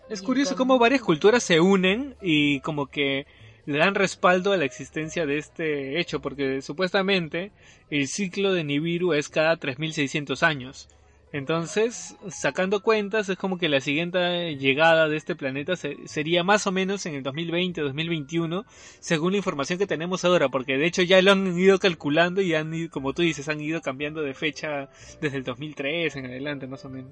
[0.09, 3.25] Es curioso cómo varias culturas se unen y como que
[3.65, 7.51] le dan respaldo a la existencia de este hecho, porque supuestamente
[7.89, 10.87] el ciclo de Nibiru es cada 3600 años.
[11.35, 16.71] Entonces, sacando cuentas, es como que la siguiente llegada de este planeta sería más o
[16.71, 18.63] menos en el 2020-2021,
[19.01, 22.53] según la información que tenemos ahora, porque de hecho ya lo han ido calculando y
[22.55, 26.85] han, como tú dices, han ido cambiando de fecha desde el 2003 en adelante, más
[26.85, 27.11] o menos.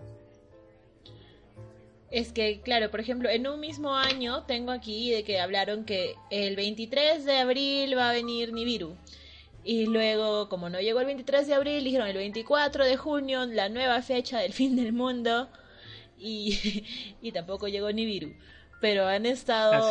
[2.10, 6.16] Es que, claro, por ejemplo, en un mismo año tengo aquí de que hablaron que
[6.32, 8.96] el 23 de abril va a venir Nibiru.
[9.64, 13.70] Y luego, como no llegó el 23 de abril, dijeron el 24 de junio, la
[13.70, 15.50] nueva fecha del fin del mundo.
[16.18, 16.86] Y,
[17.22, 18.34] y tampoco llegó Nibiru.
[18.82, 19.90] Pero han estado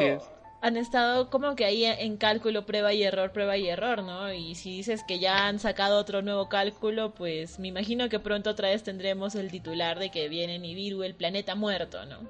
[0.62, 4.32] han estado como que ahí en cálculo, prueba y error, prueba y error, ¿no?
[4.32, 8.50] Y si dices que ya han sacado otro nuevo cálculo, pues me imagino que pronto
[8.50, 12.20] otra vez tendremos el titular de que viene Nibiru, el planeta muerto, ¿no?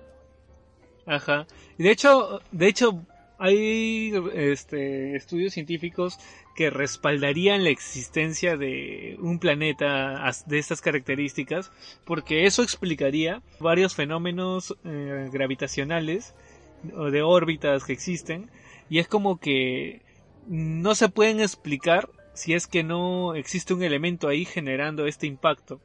[1.05, 1.47] Ajá.
[1.77, 3.05] Y de hecho, de hecho,
[3.37, 6.19] hay este, estudios científicos
[6.55, 11.73] que respaldarían la existencia de un planeta de estas características,
[12.05, 16.35] porque eso explicaría varios fenómenos eh, gravitacionales
[16.95, 18.51] o de órbitas que existen
[18.91, 20.03] y es como que
[20.47, 25.81] no se pueden explicar si es que no existe un elemento ahí generando este impacto.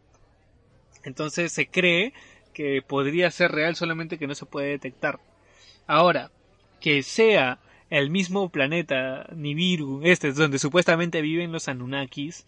[1.03, 2.13] Entonces se cree
[2.53, 5.19] que podría ser real solamente que no se puede detectar.
[5.85, 6.31] Ahora,
[6.79, 12.45] que sea el mismo planeta Nibiru, este es donde supuestamente viven los Anunnakis,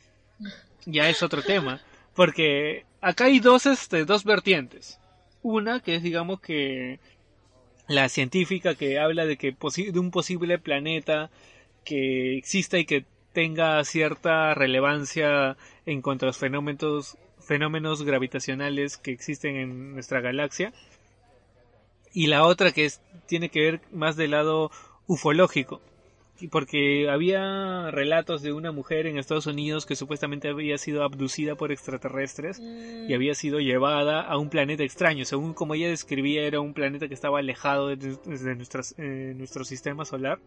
[0.85, 1.81] ya es otro tema,
[2.15, 4.99] porque acá hay dos este dos vertientes.
[5.41, 6.99] Una que es digamos que
[7.87, 9.55] la científica que habla de que
[9.91, 11.29] de un posible planeta
[11.85, 19.11] que exista y que tenga cierta relevancia en cuanto a los fenómenos fenómenos gravitacionales que
[19.11, 20.73] existen en nuestra galaxia
[22.13, 24.71] y la otra que es, tiene que ver más del lado
[25.09, 25.81] ufológico
[26.47, 31.71] porque había relatos de una mujer en Estados Unidos que supuestamente había sido abducida por
[31.71, 33.13] extraterrestres y mm.
[33.13, 35.25] había sido llevada a un planeta extraño.
[35.25, 38.17] Según como ella describía, era un planeta que estaba alejado de,
[38.97, 40.39] eh, nuestro sistema solar.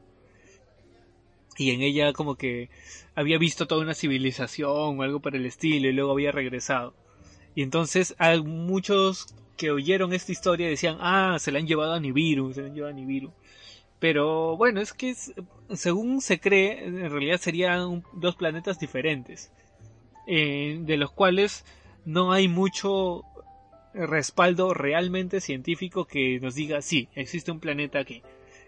[1.58, 2.70] Y en ella como que
[3.14, 6.94] había visto toda una civilización o algo por el estilo y luego había regresado.
[7.54, 12.00] Y entonces hay muchos que oyeron esta historia decían, ah, se la han llevado a
[12.00, 13.32] Nibiru, se la han llevado a Nibiru.
[14.02, 15.14] Pero bueno, es que
[15.74, 19.52] según se cree, en realidad serían dos planetas diferentes,
[20.26, 21.64] eh, de los cuales
[22.04, 23.22] no hay mucho
[23.94, 28.24] respaldo realmente científico que nos diga sí, existe un planeta aquí.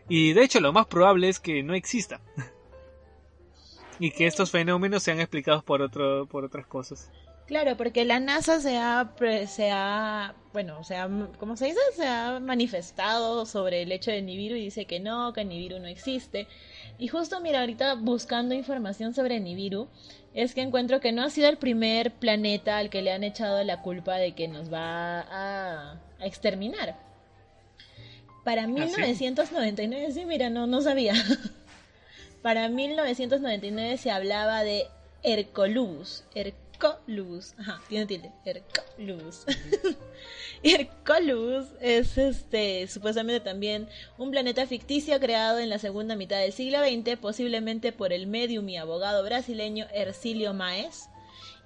[0.09, 2.21] Y de hecho lo más probable es que no exista.
[3.99, 7.11] y que estos fenómenos sean explicados por otro por otras cosas.
[7.47, 9.13] Claro, porque la NASA se ha,
[9.47, 11.79] se ha, bueno, se ha, ¿cómo se dice?
[11.95, 15.87] Se ha manifestado sobre el hecho de Nibiru y dice que no, que Nibiru no
[15.87, 16.47] existe.
[16.99, 19.89] Y justo, mira, ahorita buscando información sobre Nibiru,
[20.33, 23.63] es que encuentro que no ha sido el primer planeta al que le han echado
[23.63, 26.97] la culpa de que nos va a, exterminar.
[28.43, 30.25] Para 1999, ¿Ah, sí?
[30.25, 31.13] mira, no, no sabía.
[32.43, 34.87] Para 1999 se hablaba de
[35.23, 36.25] Hercolubus.
[36.85, 37.55] Hercolubus.
[37.59, 38.33] Ajá, tiene tilde.
[38.45, 39.45] Hercolubus.
[40.63, 46.79] Hercolubus es este supuestamente también un planeta ficticio creado en la segunda mitad del siglo
[46.79, 51.09] XX, posiblemente por el medium y abogado brasileño Ercilio Maes,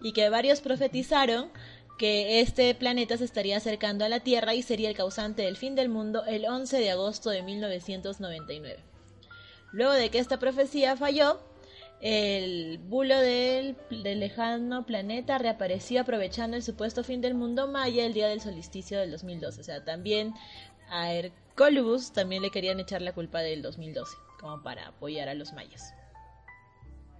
[0.01, 1.51] y que varios profetizaron
[1.99, 5.75] que este planeta se estaría acercando a la Tierra y sería el causante del fin
[5.75, 8.79] del mundo el 11 de agosto de 1999.
[9.73, 11.41] Luego de que esta profecía falló,
[12.01, 18.29] el bulo del, lejano planeta reapareció aprovechando el supuesto fin del mundo maya el día
[18.29, 19.61] del solsticio del 2012.
[19.61, 20.35] O sea, también
[20.91, 25.53] a Hercolubus también le querían echar la culpa del 2012, como para apoyar a los
[25.53, 25.95] mayas.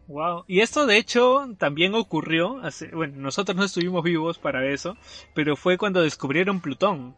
[0.07, 2.63] Wow, y esto de hecho también ocurrió,
[2.95, 4.97] bueno, nosotros no estuvimos vivos para eso,
[5.35, 7.15] pero fue cuando descubrieron Plutón,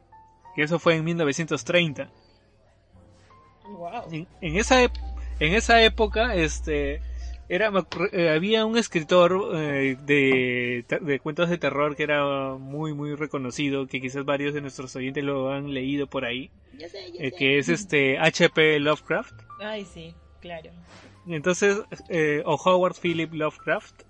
[0.56, 2.10] que eso fue en 1930.
[3.68, 4.26] Wow.
[4.40, 7.00] En, esa, en esa época, este,
[7.50, 7.72] era
[8.12, 13.88] eh, había un escritor eh, de, de, cuentos de terror que era muy muy reconocido
[13.88, 16.52] que quizás varios de nuestros oyentes lo han leído por ahí
[17.18, 18.78] eh, que es este H.P.
[18.78, 19.34] Lovecraft.
[19.60, 20.70] Ay sí claro.
[21.26, 21.82] Entonces
[22.44, 24.02] o Howard Philip Lovecraft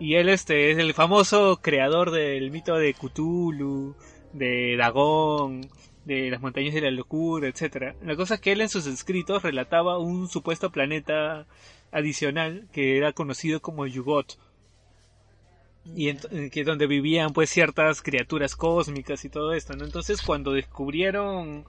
[0.00, 3.94] y él este es el famoso creador del mito de Cthulhu
[4.32, 5.60] de Dagón
[6.04, 7.94] de las montañas de la locura etcétera.
[8.02, 11.46] La cosa es que él en sus escritos relataba un supuesto planeta
[11.92, 14.38] adicional que era conocido como Yugot
[15.94, 19.84] y en, que donde vivían pues ciertas criaturas cósmicas y todo esto ¿no?
[19.84, 21.64] entonces cuando descubrieron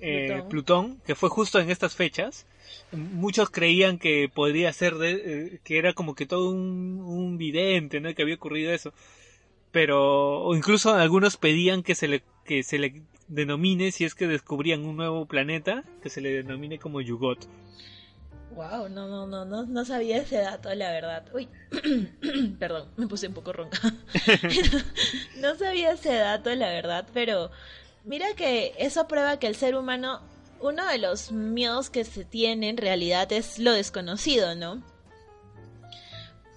[0.00, 1.00] eh, Plutón.
[1.06, 2.46] que fue justo en estas fechas
[2.92, 8.00] muchos creían que podría ser de, eh, que era como que todo un, un vidente
[8.00, 8.92] no que había ocurrido eso
[9.72, 14.26] pero o incluso algunos pedían que se le que se le denomine si es que
[14.26, 17.46] descubrían un nuevo planeta que se le denomine como Yugot
[18.50, 21.24] Wow, no, no, no, no, no sabía ese dato, la verdad.
[21.32, 21.48] Uy,
[22.58, 23.78] perdón, me puse un poco ronca.
[25.36, 27.50] no sabía ese dato, la verdad, pero
[28.04, 30.20] mira que eso prueba que el ser humano,
[30.60, 34.82] uno de los miedos que se tiene en realidad es lo desconocido, ¿no?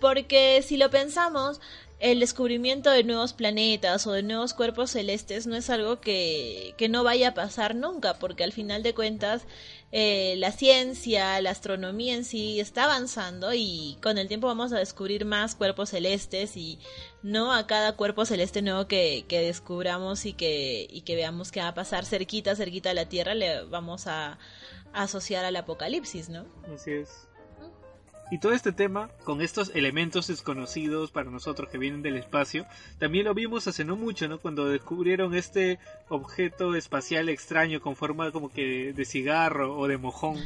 [0.02, 1.62] Porque si lo pensamos,
[2.00, 6.90] el descubrimiento de nuevos planetas o de nuevos cuerpos celestes no es algo que, que
[6.90, 9.46] no vaya a pasar nunca, porque al final de cuentas
[9.92, 14.80] eh, la ciencia, la astronomía en sí está avanzando y con el tiempo vamos a
[14.80, 16.80] descubrir más cuerpos celestes y
[17.22, 21.62] no a cada cuerpo celeste nuevo que, que descubramos y que, y que veamos que
[21.62, 24.40] va a pasar cerquita, cerquita a la Tierra, le vamos a,
[24.94, 26.46] a asociar al apocalipsis, ¿no?
[26.74, 27.28] Así es.
[28.34, 32.66] Y todo este tema, con estos elementos desconocidos para nosotros que vienen del espacio,
[32.98, 34.40] también lo vimos hace no mucho, ¿no?
[34.40, 35.78] Cuando descubrieron este
[36.10, 40.38] objeto espacial extraño con forma como que de cigarro o de mojón.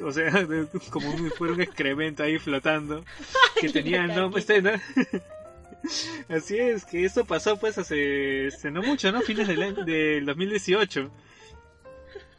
[0.00, 0.30] O sea,
[0.90, 3.04] como si fuera un excremento ahí flotando.
[3.60, 4.44] Que tenía el nombre...
[6.28, 9.22] Así es, que esto pasó pues hace, no mucho, ¿no?
[9.22, 11.10] Fines del, del 2018.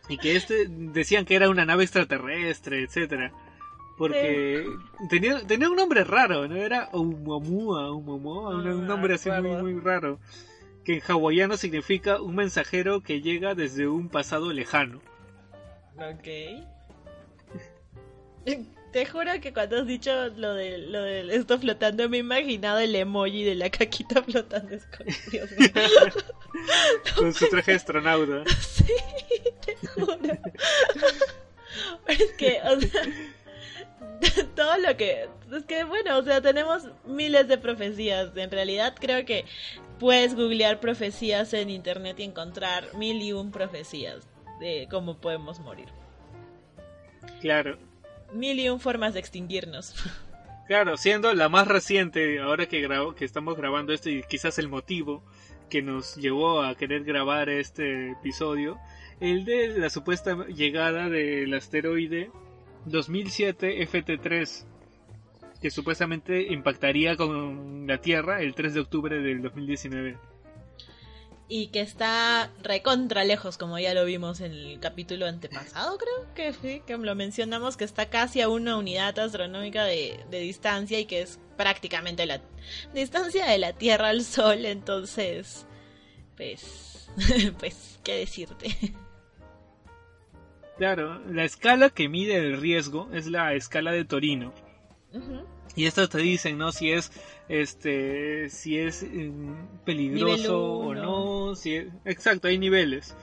[0.08, 3.34] Y que este decían que era una nave extraterrestre, etcétera.
[4.00, 4.66] Porque
[5.10, 6.56] tenía, tenía un nombre raro, ¿no?
[6.56, 10.20] Era Oumuamua, Oumuamua, un nombre así muy, muy raro.
[10.86, 15.02] Que en hawaiano significa un mensajero que llega desde un pasado lejano.
[15.98, 16.30] Ok.
[18.94, 22.80] Te juro que cuando has dicho lo de, lo de esto flotando, me he imaginado
[22.80, 24.78] el emoji de la caquita flotando.
[25.30, 25.50] Dios
[27.18, 28.44] Con su traje de astronauta.
[28.60, 28.94] Sí,
[29.66, 30.18] te juro.
[32.08, 33.02] es que, o sea,
[34.56, 35.30] todo lo que...
[35.52, 38.32] Es que bueno, o sea, tenemos miles de profecías.
[38.36, 39.46] En realidad creo que
[40.00, 44.28] puedes googlear profecías en internet y encontrar mil y un profecías
[44.60, 45.88] de cómo podemos morir.
[47.42, 47.78] Claro.
[48.34, 49.96] Mil y un formas de extinguirnos.
[50.70, 54.70] Claro, siendo la más reciente, ahora que, grabo, que estamos grabando esto y quizás el
[54.70, 55.24] motivo
[55.68, 58.78] que nos llevó a querer grabar este episodio,
[59.20, 62.30] el de la supuesta llegada del asteroide
[62.86, 64.66] 2007 FT3,
[65.62, 70.18] que supuestamente impactaría con la Tierra el 3 de octubre del 2019.
[71.52, 76.54] y que está recontra lejos, como ya lo vimos en el capítulo antepasado, creo que
[76.54, 81.22] sí, que lo mencionamos, que está casi a una unidad astronómica de, distancia y que
[81.22, 82.40] es prácticamente la
[82.94, 85.66] distancia de la Tierra al Sol, entonces,
[86.38, 87.10] pues,
[87.60, 88.94] pues, ¿qué decirte?
[90.80, 94.54] Claro, la escala que mide el riesgo es la escala de Torino.
[95.76, 96.72] Y esto te dicen, ¿no?
[96.72, 97.12] Si es
[97.50, 101.76] este si es mm, peligroso o no, si
[102.06, 103.14] exacto, hay niveles.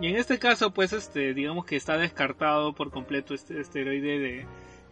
[0.00, 4.46] Y en este caso, pues este digamos que está descartado por completo este asteroide de,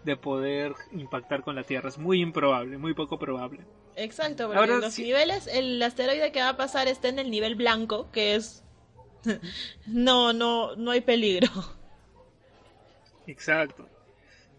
[0.04, 1.88] de poder impactar con la Tierra.
[1.88, 3.60] Es muy improbable, muy poco probable.
[3.96, 8.10] Exacto, porque los niveles, el asteroide que va a pasar está en el nivel blanco,
[8.12, 8.64] que es
[9.86, 11.48] no, no, no hay peligro.
[13.26, 13.88] Exacto.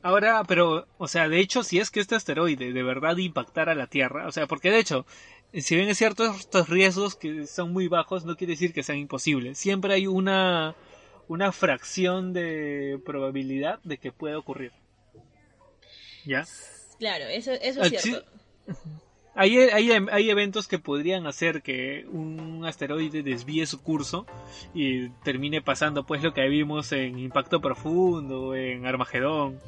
[0.03, 3.87] Ahora, pero, o sea, de hecho, si es que este asteroide de verdad impactara la
[3.87, 5.05] Tierra, o sea, porque de hecho,
[5.53, 8.97] si bien es cierto, estos riesgos que son muy bajos, no quiere decir que sean
[8.97, 9.59] imposibles.
[9.59, 10.75] Siempre hay una,
[11.27, 14.71] una fracción de probabilidad de que pueda ocurrir.
[16.25, 16.45] ¿Ya?
[16.97, 18.25] Claro, eso, eso es cierto.
[19.33, 24.25] Hay, hay, hay, eventos que podrían hacer que un asteroide desvíe su curso
[24.73, 29.59] y termine pasando pues lo que vimos en Impacto Profundo, en Armagedón.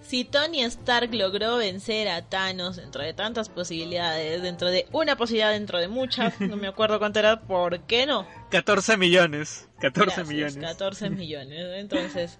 [0.00, 5.52] Si Tony Stark logró vencer a Thanos dentro de tantas posibilidades, dentro de una posibilidad
[5.52, 8.26] dentro de muchas, no me acuerdo cuánto era, ¿por qué no?
[8.50, 10.56] 14 millones, 14 millones.
[10.56, 12.38] 14 millones, entonces,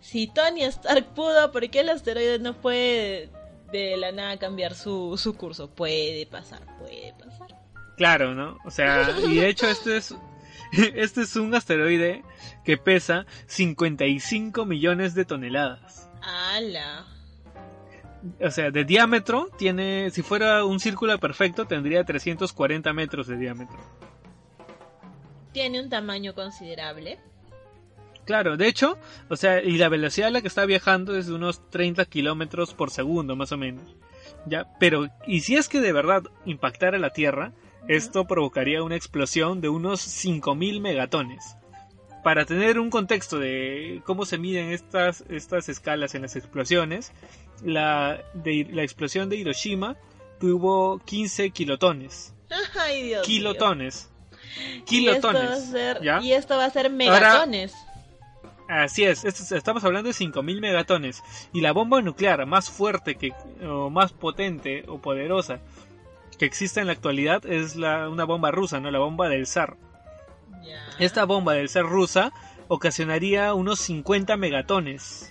[0.00, 3.28] si Tony Stark pudo, ¿por qué el asteroide no puede
[3.72, 5.70] de la nada cambiar su, su curso?
[5.70, 7.48] Puede pasar, puede pasar.
[7.96, 8.58] Claro, ¿no?
[8.64, 10.14] O sea, y de hecho este es
[10.72, 12.22] este es un asteroide
[12.64, 16.08] que pesa 55 millones de toneladas.
[16.22, 17.06] ¡Hala!
[18.40, 23.78] O sea, de diámetro tiene, si fuera un círculo perfecto, tendría 340 metros de diámetro.
[25.52, 27.18] Tiene un tamaño considerable.
[28.30, 28.96] Claro, de hecho,
[29.28, 32.74] o sea, y la velocidad a la que está viajando es de unos 30 kilómetros
[32.74, 33.82] por segundo, más o menos.
[34.46, 37.50] Ya, pero, y si es que de verdad impactara la Tierra,
[37.88, 41.56] esto provocaría una explosión de unos 5000 megatones.
[42.22, 47.10] Para tener un contexto de cómo se miden estas, estas escalas en las explosiones,
[47.64, 49.96] la, de, la explosión de Hiroshima
[50.38, 52.32] tuvo 15 kilotones.
[52.78, 54.08] Ay, Dios kilotones.
[54.86, 55.74] Kilotones.
[56.22, 57.74] Y esto va a ser, megatones.
[58.70, 61.22] Así es, estamos hablando de 5000 megatones.
[61.52, 63.32] Y la bomba nuclear más fuerte que,
[63.66, 65.60] o más potente o poderosa
[66.40, 68.90] que existe en la actualidad es la, una bomba rusa, ¿no?
[68.90, 69.76] La bomba del zar.
[70.98, 72.32] Esta bomba del ser rusa
[72.68, 75.30] ocasionaría unos 50 megatones.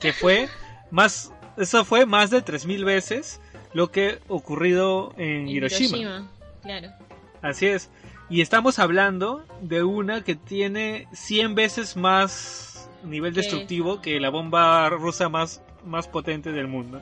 [0.00, 0.48] Que fue
[0.90, 1.32] más.
[1.56, 3.40] Eso fue más de 3.000 veces
[3.72, 6.28] lo que ocurrido en, Hiroshima.
[6.62, 6.90] Claro.
[7.40, 7.88] Así es.
[8.30, 14.88] Y estamos hablando de una que tiene 100 veces más nivel destructivo que la bomba
[14.90, 17.00] rusa más, más potente del mundo.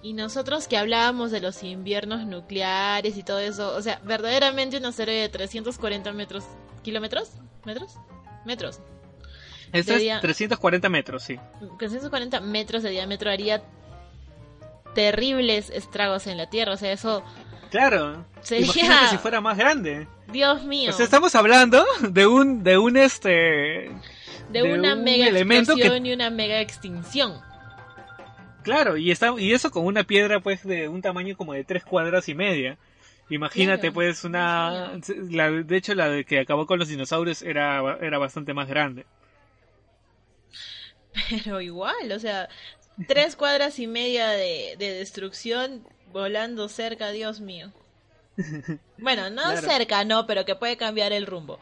[0.00, 4.86] Y nosotros que hablábamos de los inviernos nucleares y todo eso, o sea, verdaderamente un
[4.86, 6.44] asteroide de 340 metros,
[6.82, 7.32] kilómetros,
[7.64, 7.96] metros,
[8.46, 8.80] metros.
[9.72, 11.38] Este es 340 metros, sí.
[11.78, 13.62] 340 metros de diámetro haría
[14.94, 17.22] terribles estragos en la Tierra, o sea, eso...
[17.70, 18.24] Claro.
[18.42, 18.64] Sería...
[18.64, 20.06] Imagínate si fuera más grande.
[20.32, 20.90] Dios mío.
[20.90, 23.90] O sea, estamos hablando de un, de un este...
[24.50, 27.38] De, una mega explosión y una mega extinción.
[28.62, 31.84] Claro, y, está, y eso con una piedra pues de un tamaño como de tres
[31.84, 32.78] cuadras y media.
[33.28, 34.98] Imagínate pues una...
[35.30, 39.04] La, de hecho la de que acabó con los dinosaurios era, era bastante más grande.
[41.30, 42.48] Pero igual, o sea,
[43.06, 47.72] tres cuadras y media de, destrucción volando cerca, Dios mío.
[49.00, 51.60] Bueno, no cerca, no, pero que puede cambiar el rumbo.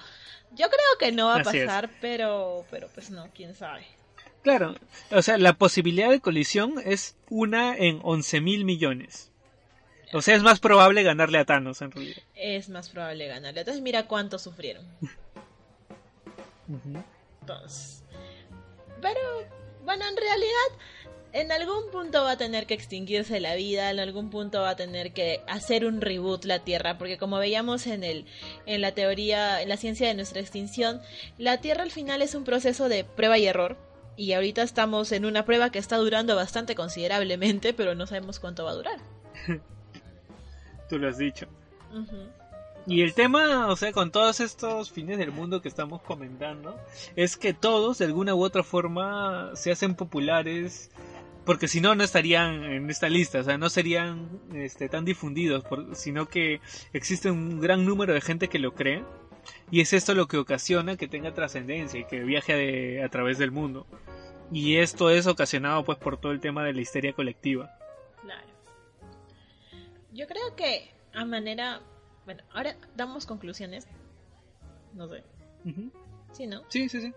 [0.52, 3.86] Yo creo que no va a pasar, pero, pero pues no, quién sabe.
[4.42, 4.74] Claro,
[5.10, 9.30] o sea, la posibilidad de colisión es una en 11 mil millones.
[10.14, 12.22] O sea, es más probable ganarle a Thanos en realidad.
[12.34, 13.60] Es más probable ganarle.
[13.60, 14.86] Entonces mira cuánto sufrieron.
[17.42, 18.02] Entonces,
[19.00, 19.20] pero,
[19.84, 24.30] bueno, en realidad, en algún punto va a tener que extinguirse la vida, en algún
[24.30, 28.26] punto va a tener que hacer un reboot la Tierra, porque como veíamos en el,
[28.66, 31.00] en la teoría, en la ciencia de nuestra extinción,
[31.38, 33.76] la Tierra al final es un proceso de prueba y error
[34.16, 38.64] y ahorita estamos en una prueba que está durando bastante considerablemente, pero no sabemos cuánto
[38.64, 38.98] va a durar.
[40.88, 41.46] Tú lo has dicho.
[42.86, 46.78] Y el tema, o sea, con todos estos fines del mundo que estamos comentando,
[47.16, 50.90] es que todos de alguna u otra forma se hacen populares
[51.46, 55.64] porque si no, no estarían en esta lista, o sea, no serían este, tan difundidos,
[55.94, 56.60] sino que
[56.92, 59.04] existe un gran número de gente que lo cree,
[59.70, 63.52] y es esto lo que ocasiona que tenga trascendencia y que viaje a través del
[63.52, 63.86] mundo.
[64.52, 67.76] Y esto es ocasionado pues por todo el tema de la histeria colectiva.
[68.22, 68.46] Claro.
[70.12, 71.80] Yo creo que a manera...
[72.24, 73.86] Bueno, ahora damos conclusiones.
[74.94, 75.22] No sé.
[76.32, 76.62] Sí, ¿no?
[76.68, 77.12] Sí, sí, sí.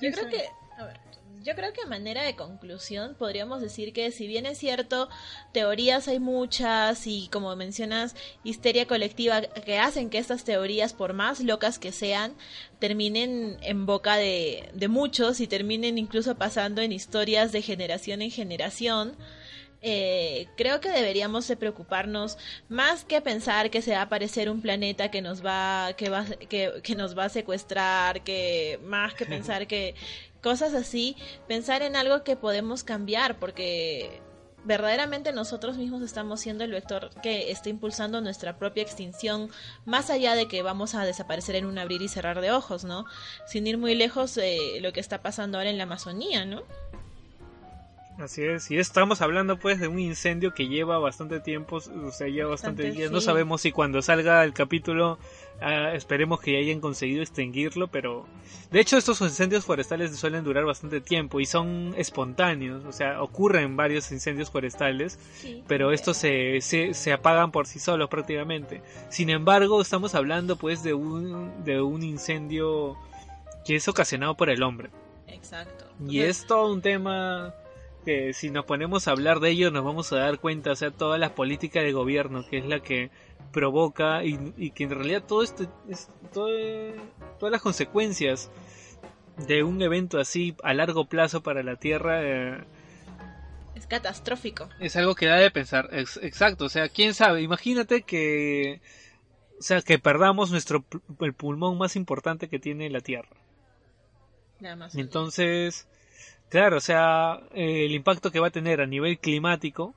[0.00, 0.44] Yo creo que...
[0.78, 1.00] A ver,
[1.42, 5.08] yo creo que a manera de conclusión podríamos decir que si bien es cierto,
[5.52, 8.14] teorías hay muchas y como mencionas,
[8.44, 12.34] histeria colectiva que hacen que estas teorías, por más locas que sean,
[12.78, 18.30] terminen en boca de, de muchos y terminen incluso pasando en historias de generación en
[18.30, 19.16] generación.
[19.84, 22.38] Eh, creo que deberíamos de preocuparnos
[22.68, 26.24] más que pensar que se va a aparecer un planeta que nos va que va
[26.24, 29.96] que, que nos va a secuestrar que más que pensar que
[30.42, 31.16] cosas así,
[31.48, 34.20] pensar en algo que podemos cambiar, porque
[34.64, 39.50] verdaderamente nosotros mismos estamos siendo el vector que está impulsando nuestra propia extinción,
[39.84, 43.06] más allá de que vamos a desaparecer en un abrir y cerrar de ojos, ¿no?
[43.46, 46.62] Sin ir muy lejos de lo que está pasando ahora en la Amazonía, ¿no?
[48.18, 52.28] Así es, y estamos hablando pues de un incendio que lleva bastante tiempo, o sea,
[52.28, 53.10] lleva bastante, días.
[53.10, 55.18] No sabemos si cuando salga el capítulo
[55.60, 58.26] ah, esperemos que hayan conseguido extinguirlo, pero
[58.70, 63.76] de hecho estos incendios forestales suelen durar bastante tiempo y son espontáneos, o sea, ocurren
[63.76, 65.18] varios incendios forestales,
[65.66, 68.82] pero estos se, se, se, apagan por sí solos prácticamente.
[69.08, 72.96] Sin embargo, estamos hablando pues de un, de un incendio
[73.64, 74.90] que es ocasionado por el hombre.
[75.26, 75.86] Exacto.
[76.06, 77.54] Y es todo un tema
[78.04, 80.90] que si nos ponemos a hablar de ello nos vamos a dar cuenta, o sea,
[80.90, 83.10] toda la política de gobierno que es la que
[83.52, 88.50] provoca y, que en realidad todo esto es todas las consecuencias
[89.46, 92.64] de un evento así a largo plazo para la Tierra eh,
[93.74, 94.68] es catastrófico.
[94.80, 98.80] Es algo que da de pensar, exacto, o sea, quién sabe, imagínate que
[99.62, 100.84] o sea, que perdamos nuestro
[101.20, 103.36] el pulmón más importante que tiene la Tierra.
[104.58, 104.96] Nada más.
[104.96, 105.86] Entonces,
[106.52, 109.94] Claro, o sea, el impacto que va a tener a nivel climático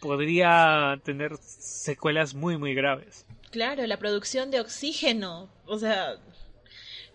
[0.00, 3.26] podría tener secuelas muy, muy graves.
[3.50, 5.50] Claro, la producción de oxígeno.
[5.66, 6.18] O sea,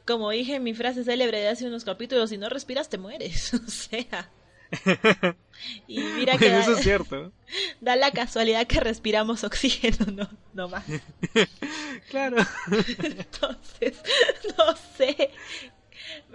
[0.05, 3.53] como dije en mi frase célebre de hace unos capítulos, si no respiras te mueres.
[3.65, 4.29] O sea.
[5.87, 7.31] Y mira que eso es cierto.
[7.79, 10.83] Da la casualidad que respiramos oxígeno, no, no más.
[12.09, 12.37] claro.
[12.99, 14.01] Entonces,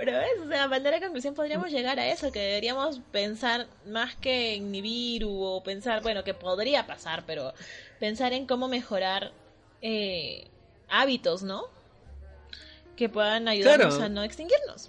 [0.01, 4.17] pero es, o sea, manera de conclusión podríamos llegar a eso, que deberíamos pensar más
[4.17, 7.53] que en Nibiru o pensar, bueno, que podría pasar, pero
[7.99, 9.31] pensar en cómo mejorar
[9.83, 10.49] eh,
[10.89, 11.65] hábitos, ¿no?
[12.97, 14.89] Que puedan ayudarnos a no extinguirnos.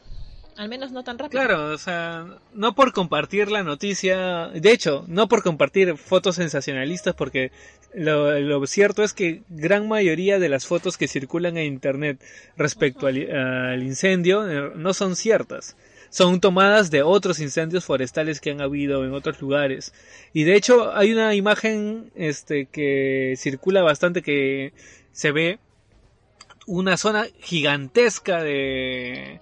[0.62, 1.42] Al menos no tan rápido.
[1.42, 7.16] Claro, o sea, no por compartir la noticia, de hecho, no por compartir fotos sensacionalistas,
[7.16, 7.52] porque
[7.96, 12.24] lo, cierto es que gran mayoría de las fotos que circulan en Internet
[12.58, 15.78] respecto al, incendio eh, no son ciertas.
[16.12, 19.96] Son tomadas de otros incendios forestales que han habido en otros lugares.
[20.32, 24.74] Y de hecho hay una imagen este, que circula bastante que
[25.12, 25.58] se ve
[26.68, 29.42] una zona gigantesca de,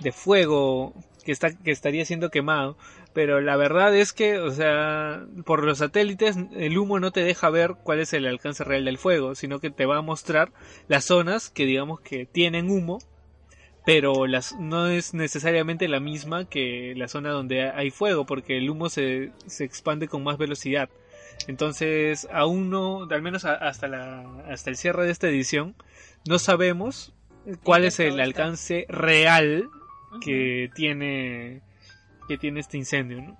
[0.00, 0.94] de fuego
[1.24, 2.76] que, está, que estaría siendo quemado.
[3.12, 7.50] Pero la verdad es que, o sea, por los satélites el humo no te deja
[7.50, 10.52] ver cuál es el alcance real del fuego, sino que te va a mostrar
[10.86, 12.98] las zonas que digamos que tienen humo,
[13.84, 18.70] pero las, no es necesariamente la misma que la zona donde hay fuego, porque el
[18.70, 20.88] humo se, se expande con más velocidad.
[21.48, 25.74] Entonces, aún no, al menos hasta, la, hasta el cierre de esta edición,
[26.28, 27.12] no sabemos
[27.64, 29.68] cuál es el alcance real
[30.18, 31.62] que tiene
[32.28, 33.38] que tiene este incendio, ¿no?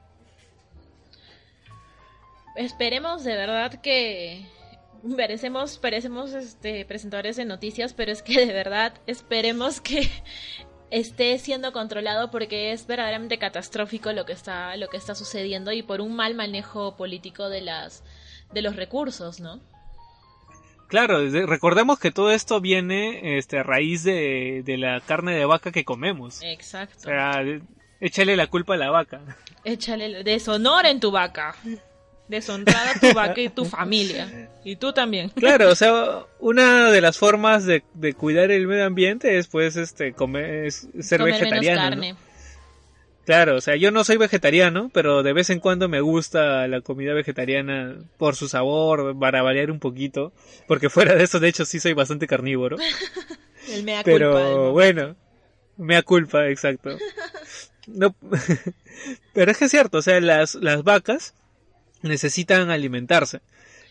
[2.57, 4.47] Esperemos de verdad que
[5.17, 10.09] parecemos parecemos este presentadores de noticias, pero es que de verdad esperemos que
[10.91, 15.83] esté siendo controlado porque es verdaderamente catastrófico lo que está lo que está sucediendo y
[15.83, 18.03] por un mal manejo político de las
[18.53, 19.61] de los recursos, ¿no?
[20.91, 25.71] Claro, recordemos que todo esto viene este, a raíz de, de la carne de vaca
[25.71, 26.43] que comemos.
[26.43, 26.99] Exacto.
[26.99, 27.45] O sea,
[28.01, 29.21] échale la culpa a la vaca.
[29.63, 31.55] Échale deshonor en tu vaca.
[32.27, 34.51] Deshonrar a tu vaca y tu familia.
[34.65, 35.29] Y tú también.
[35.31, 39.77] Claro, o sea, una de las formas de, de cuidar el medio ambiente es pues
[39.77, 42.17] este comer ser vegetariano.
[43.25, 46.81] Claro, o sea, yo no soy vegetariano, pero de vez en cuando me gusta la
[46.81, 50.33] comida vegetariana por su sabor, para variar un poquito,
[50.67, 52.77] porque fuera de eso, de hecho, sí soy bastante carnívoro.
[53.69, 55.17] El mea pero bueno,
[55.77, 56.97] mea culpa, exacto.
[57.87, 58.15] no,
[59.35, 61.35] pero es que es cierto, o sea, las, las vacas
[62.03, 63.41] necesitan alimentarse.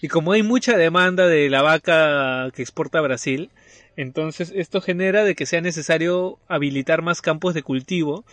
[0.02, 3.52] Y como hay mucha demanda de la vaca que exporta a Brasil,
[3.96, 8.24] entonces esto genera de que sea necesario habilitar más campos de cultivo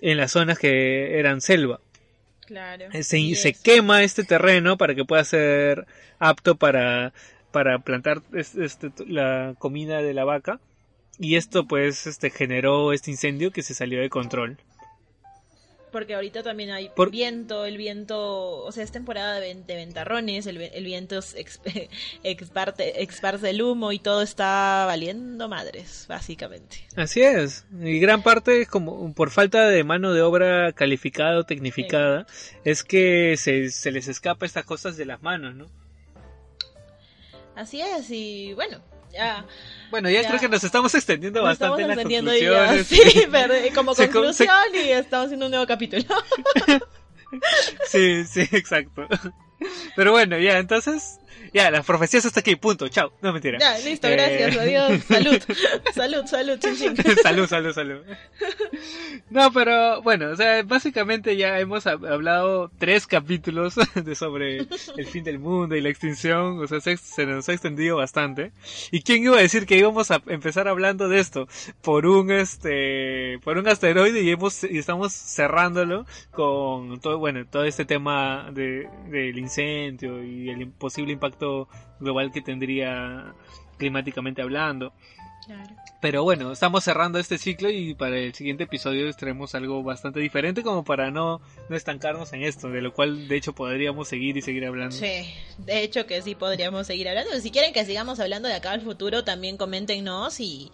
[0.00, 1.80] en las zonas que eran selva.
[2.46, 2.86] Claro.
[2.92, 5.86] Eh, Se, se quema este terreno para que pueda ser
[6.18, 7.12] apto para,
[7.52, 10.60] para plantar es- este, la comida de la vaca.
[11.18, 14.56] Y esto pues este generó este incendio que se salió de control.
[15.90, 19.74] Porque ahorita también hay Por- viento, el viento, o sea, es temporada de, ven- de
[19.76, 21.88] ventarrones, el, el viento es exp-
[22.24, 26.86] exparte- esparce el humo y todo está valiendo madres, básicamente.
[26.96, 27.64] Así es.
[27.80, 32.26] Y gran parte, como por falta de mano de obra calificada o tecnificada,
[32.64, 35.66] es que se, se les escapa estas cosas de las manos, ¿no?
[37.54, 38.78] Así es, y bueno,
[39.12, 39.44] ya
[39.90, 40.28] Bueno, ya, Ya.
[40.28, 42.86] creo que nos estamos extendiendo nos bastante estamos en las conclusiones.
[43.12, 46.04] sí, pero como Se con- se- conclusión y estamos haciendo un nuevo capítulo.
[47.86, 49.06] Sí, sí, exacto.
[49.96, 51.18] Pero bueno, ya, entonces,
[51.52, 53.12] ya, las profecías hasta aquí, punto, chao.
[53.22, 53.58] No, mentira.
[53.58, 55.42] ya, listo, Eh, gracias, adiós, salud,
[55.94, 56.96] salud, salud, chin, chin.
[57.22, 58.00] salud, salud, salud.
[59.30, 64.58] No, pero bueno, o sea, básicamente ya hemos hab- hablado tres capítulos de sobre
[64.96, 68.52] el fin del mundo y la extinción, o sea, se, se nos ha extendido bastante.
[68.90, 71.48] ¿Y quién iba a decir que íbamos a empezar hablando de esto
[71.82, 77.64] por un este, por un asteroide y hemos y estamos cerrándolo con todo, bueno, todo
[77.64, 81.68] este tema de del incendio y el posible impacto
[82.00, 83.34] global que tendría
[83.78, 84.92] climáticamente hablando.
[85.46, 85.74] Claro.
[86.00, 90.62] Pero bueno, estamos cerrando este ciclo y para el siguiente episodio traemos algo bastante diferente
[90.62, 94.42] como para no, no estancarnos en esto, de lo cual de hecho podríamos seguir y
[94.42, 94.94] seguir hablando.
[94.94, 95.26] Sí,
[95.58, 97.32] de hecho que sí podríamos seguir hablando.
[97.40, 100.70] Si quieren que sigamos hablando de acá al futuro, también coméntenos y,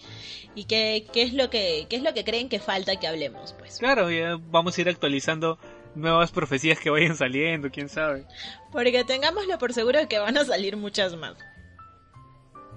[0.54, 3.54] y qué, qué es lo que qué es lo que creen que falta que hablemos,
[3.58, 3.78] pues.
[3.78, 5.58] Claro, ya vamos a ir actualizando
[5.94, 8.24] nuevas profecías que vayan saliendo, quién sabe.
[8.72, 11.34] Porque tengámoslo por seguro que van a salir muchas más.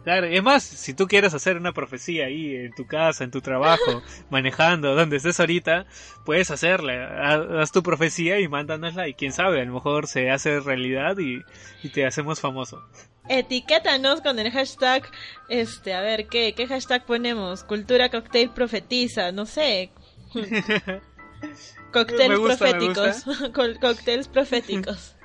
[0.04, 3.32] Claro, y es más, si tú quieres hacer una profecía ahí en tu casa, en
[3.32, 5.86] tu trabajo, manejando, donde estés ahorita,
[6.24, 6.94] puedes hacerla.
[7.30, 11.18] Ha- Haz tu profecía y mándanosla y quién sabe, a lo mejor se hace realidad
[11.18, 11.42] y,
[11.84, 12.82] y te hacemos famoso.
[13.28, 15.04] Etiquétanos con el hashtag,
[15.50, 17.66] este, a ver, ¿qué, qué hashtag ponemos?
[17.66, 19.90] Cultura cocktail profetiza, no sé.
[21.94, 23.24] Cócteles proféticos.
[23.54, 25.16] Co- Cócteles proféticos.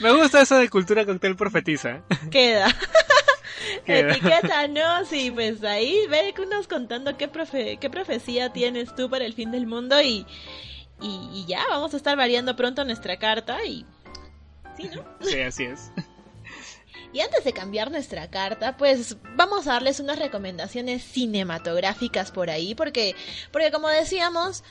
[0.00, 2.02] Me gusta eso de cultura cóctel profetiza.
[2.30, 2.74] Queda.
[3.86, 4.12] Queda.
[4.12, 9.32] Etiquétanos y pues ahí ve unos contando qué, profe qué profecía tienes tú para el
[9.32, 10.26] fin del mundo y,
[11.00, 13.86] y, y ya, vamos a estar variando pronto nuestra carta y...
[14.76, 15.02] Sí, ¿no?
[15.22, 15.90] Sí, así es.
[17.12, 22.74] Y antes de cambiar nuestra carta, pues vamos a darles unas recomendaciones cinematográficas por ahí,
[22.74, 23.16] porque,
[23.52, 24.64] porque como decíamos,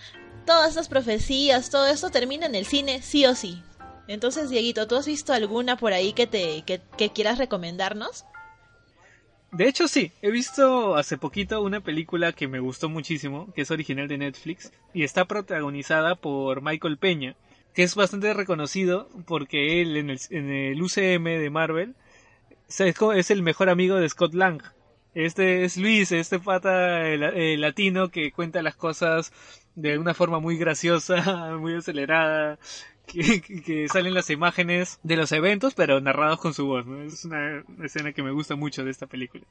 [0.45, 3.61] todas estas profecías, todo esto termina en el cine sí o sí.
[4.07, 8.25] Entonces, Dieguito, ¿tú has visto alguna por ahí que te que, quieras recomendarnos?
[9.51, 13.71] De hecho, sí, he visto hace poquito una película que me gustó muchísimo, que es
[13.71, 17.35] original de Netflix, y está protagonizada por Michael Peña,
[17.73, 21.95] que es bastante reconocido porque él en el, en el UCM de Marvel
[22.67, 24.61] es el mejor amigo de Scott Lang.
[25.16, 29.32] Este es Luis, este pata la- latino que cuenta las cosas
[29.76, 31.16] de una forma muy graciosa,
[31.59, 32.59] muy acelerada,
[33.07, 36.86] que- que salen las imágenes de los eventos, pero narrados con su voz.
[36.86, 37.01] ¿no?
[37.01, 39.43] Es una escena que me gusta mucho de esta película.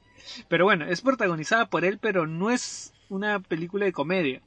[0.47, 4.41] Pero bueno, es protagonizada por él, pero no es una película de comedia.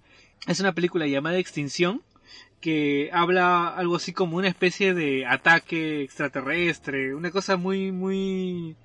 [0.47, 2.03] Es una película llamada Extinción,
[2.61, 8.77] que habla algo así como una especie de ataque extraterrestre, una cosa muy, muy,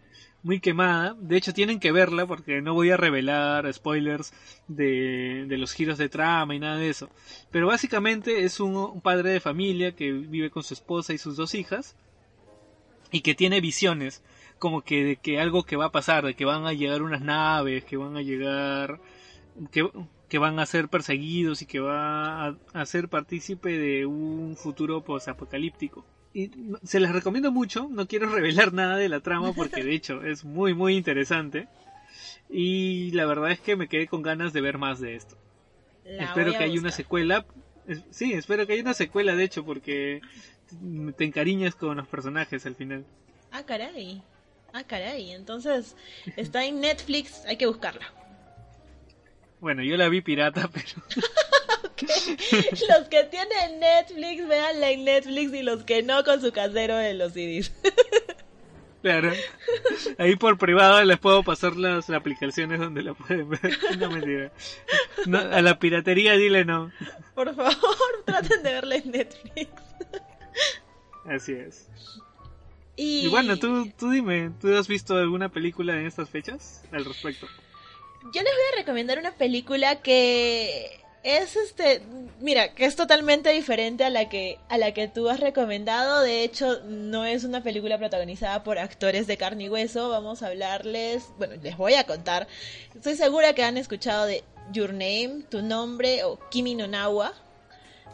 [0.44, 1.16] muy quemada.
[1.20, 4.34] De hecho, tienen que verla porque no voy a revelar spoilers
[4.68, 7.10] de, de los giros de trama y nada de eso.
[7.50, 11.56] Pero básicamente es un, padre de familia que vive con su esposa y sus dos
[11.56, 11.96] hijas
[13.12, 14.24] y que tiene visiones
[14.60, 17.22] como que de que algo que va a pasar, de que van a llegar unas
[17.22, 19.00] naves, que van a llegar,
[19.72, 19.89] que,
[20.30, 25.04] que van a ser perseguidos y que va a, a ser partícipe de un futuro
[25.04, 26.06] posapocalíptico.
[26.34, 26.50] Y
[26.84, 30.44] se les recomiendo mucho, no quiero revelar nada de la trama porque de hecho es
[30.44, 31.68] muy muy interesante
[32.50, 35.38] y la verdad es que me quedé con ganas de ver más de esto.
[36.06, 37.46] La espero que haya una secuela.
[38.12, 40.22] Sí, espero que haya una secuela de hecho porque
[41.18, 43.06] te encariñas con los personajes al final.
[43.52, 44.22] Ah, caray.
[44.74, 45.32] Ah, caray.
[45.32, 45.96] Entonces,
[46.36, 48.12] está en Netflix, hay que buscarla.
[49.60, 51.04] Bueno, yo la vi pirata, pero
[52.90, 57.14] Los que tienen Netflix, véanla en Netflix y los que no con su casero de
[57.14, 57.72] los CDs.
[59.04, 59.34] Claro.
[60.18, 63.78] Ahí por privado les puedo pasar las aplicaciones donde la pueden ver.
[64.00, 64.54] No mentira.
[65.26, 66.90] No, a la piratería dile no.
[67.36, 67.76] Por favor,
[68.26, 69.70] traten de verla en Netflix.
[71.26, 71.90] Así es.
[72.96, 77.04] Y, Y bueno, tú, tú dime, ¿tú has visto alguna película en estas fechas al
[77.04, 77.46] respecto?
[78.34, 82.01] Yo les voy a recomendar una película que es este,
[82.39, 86.21] mira, que es totalmente diferente a la que a la que tú has recomendado.
[86.21, 90.09] De hecho, no es una película protagonizada por actores de carne y hueso.
[90.09, 92.47] Vamos a hablarles, bueno, les voy a contar.
[92.93, 97.34] Estoy segura que han escuchado de Your Name, Tu Nombre o Kimi no Nawa.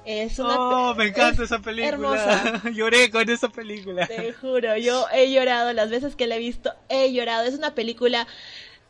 [0.06, 1.88] Es una Oh, me encanta es esa película.
[1.90, 2.62] hermosa.
[2.74, 4.08] Lloré con esa película.
[4.08, 7.44] Te juro, yo he llorado las veces que la he visto, he llorado.
[7.46, 8.26] Es una película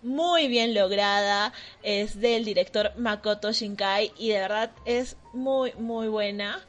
[0.01, 6.65] muy bien lograda, es del director Makoto Shinkai y de verdad es muy, muy buena.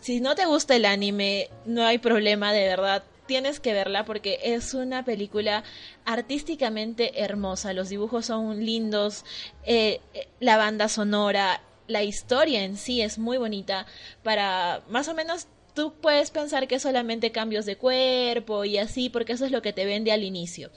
[0.00, 3.02] Si no te gusta el anime, no hay problema, de verdad.
[3.26, 5.64] Tienes que verla porque es una película
[6.04, 7.72] artísticamente hermosa.
[7.72, 9.24] Los dibujos son lindos,
[9.64, 13.86] eh, eh, la banda sonora, la historia en sí es muy bonita.
[14.22, 19.32] Para más o menos tú puedes pensar que solamente cambios de cuerpo y así, porque
[19.32, 20.70] eso es lo que te vende al inicio.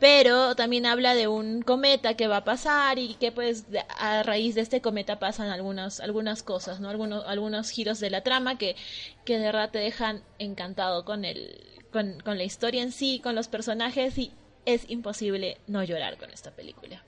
[0.00, 3.66] Pero también habla de un cometa que va a pasar y que pues
[3.98, 6.88] a raíz de este cometa pasan algunas, algunas cosas, ¿no?
[6.88, 8.76] Algunos, algunos giros de la trama que,
[9.24, 11.60] que de verdad te dejan encantado con el,
[11.92, 14.32] con, con la historia en sí, con los personajes y
[14.64, 17.04] es imposible no llorar con esta película.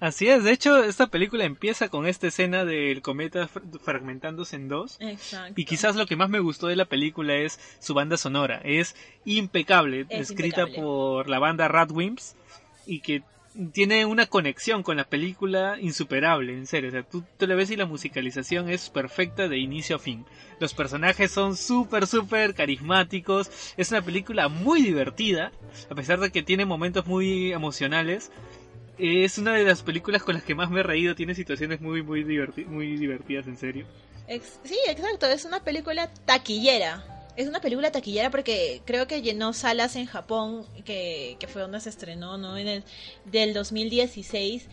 [0.00, 4.68] Así es, de hecho, esta película empieza con esta escena del cometa fr- fragmentándose en
[4.68, 4.96] dos.
[5.00, 5.54] Exacto.
[5.60, 8.60] Y quizás lo que más me gustó de la película es su banda sonora.
[8.64, 8.94] Es
[9.24, 10.82] impecable, Es escrita impecable.
[10.82, 12.36] por la banda Radwimps
[12.86, 13.22] y que
[13.72, 16.90] tiene una conexión con la película insuperable, en serio.
[16.90, 20.24] O sea, tú, tú le ves y la musicalización es perfecta de inicio a fin.
[20.60, 23.50] Los personajes son súper, súper carismáticos.
[23.76, 25.50] Es una película muy divertida,
[25.90, 28.30] a pesar de que tiene momentos muy emocionales.
[28.98, 31.14] Es una de las películas con las que más me he reído.
[31.14, 33.86] Tiene situaciones muy, muy, diverti- muy divertidas, en serio.
[34.26, 37.04] Ex- sí, exacto, es una película taquillera.
[37.36, 41.80] Es una película taquillera porque creo que llenó salas en Japón, que, que fue donde
[41.80, 42.56] se estrenó, ¿no?
[42.58, 42.84] En el
[43.26, 44.66] del 2016.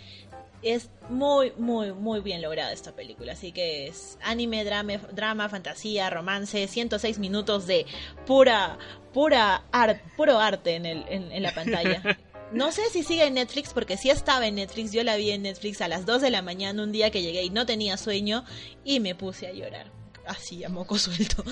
[0.64, 3.34] Es muy, muy, muy bien lograda esta película.
[3.34, 7.86] Así que es anime, drama, drama fantasía, romance, 106 minutos de
[8.26, 8.80] pura,
[9.14, 12.02] pura art, puro arte en, el, en, en la pantalla.
[12.52, 14.92] No sé si sigue en Netflix, porque sí estaba en Netflix.
[14.92, 17.44] Yo la vi en Netflix a las 2 de la mañana un día que llegué
[17.44, 18.46] y no tenía sueño
[18.84, 19.88] y me puse a llorar.
[20.28, 21.44] Así, a moco suelto.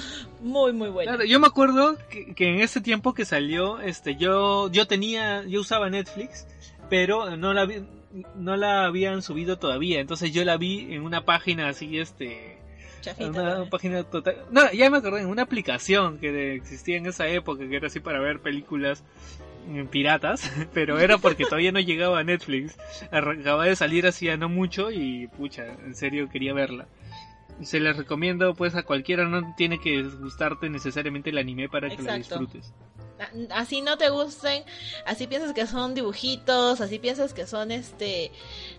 [0.42, 1.12] Muy, muy bueno.
[1.12, 5.44] Claro, yo me acuerdo que, que en ese tiempo que salió, este, yo, yo tenía,
[5.46, 6.48] yo usaba Netflix,
[6.90, 7.84] pero no la vi-
[8.36, 12.60] no la habían subido todavía, entonces yo la vi en una página así, este,
[13.02, 17.28] Chafita una página total, no, ya me acordé, en una aplicación que existía en esa
[17.28, 19.04] época, que era así para ver películas
[19.90, 22.78] piratas, pero era porque todavía no llegaba a Netflix,
[23.12, 26.88] acababa de salir hacía no mucho y pucha, en serio quería verla.
[27.62, 32.02] Se les recomiendo pues a cualquiera, no tiene que gustarte necesariamente el anime para que
[32.02, 32.40] la Exacto.
[32.40, 32.74] disfrutes.
[33.52, 34.64] Así no te gusten,
[35.06, 38.32] así piensas que son dibujitos, así piensas que son este,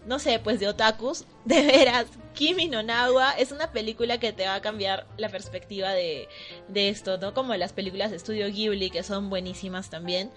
[0.07, 1.25] no sé, pues de otakus.
[1.45, 5.93] De veras, Kimi no Nawa es una película que te va a cambiar la perspectiva
[5.93, 6.27] de,
[6.69, 7.35] de esto, ¿no?
[7.35, 10.31] Como las películas de estudio Ghibli que son buenísimas también.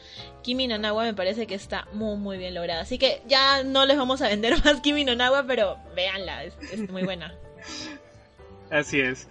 [0.43, 2.81] Kimi no Nawa me parece que está muy muy bien lograda.
[2.81, 6.57] Así que ya no les vamos a vender más Kimi no Nawa, pero véanla, es,
[6.73, 7.33] es muy buena.
[8.69, 9.27] Así es.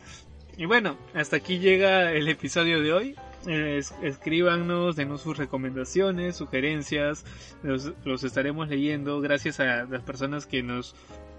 [0.57, 3.17] Y bueno, hasta aquí llega el episodio de hoy.
[3.47, 7.25] Eh, es- escríbanos, denos sus recomendaciones, sugerencias,
[7.63, 10.95] los, los estaremos leyendo gracias a las personas que nos,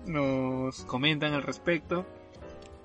[0.06, 2.06] nos comentan al respecto.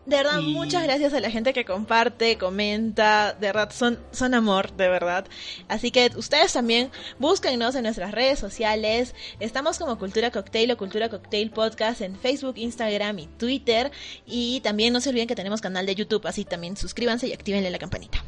[0.05, 4.35] De verdad, Y- muchas gracias a la gente que comparte, comenta, de verdad, son, son
[4.35, 5.25] amor, de verdad.
[5.69, 9.15] Así que ustedes también búsquennos en nuestras redes sociales.
[9.39, 13.93] Estamos como Cultura Cocktail o Cultura Cocktail Podcast en Facebook, Instagram y Twitter.
[14.27, 17.71] Y también no se olviden que tenemos canal de YouTube, así también suscríbanse y actívenle
[17.71, 18.25] la campanita.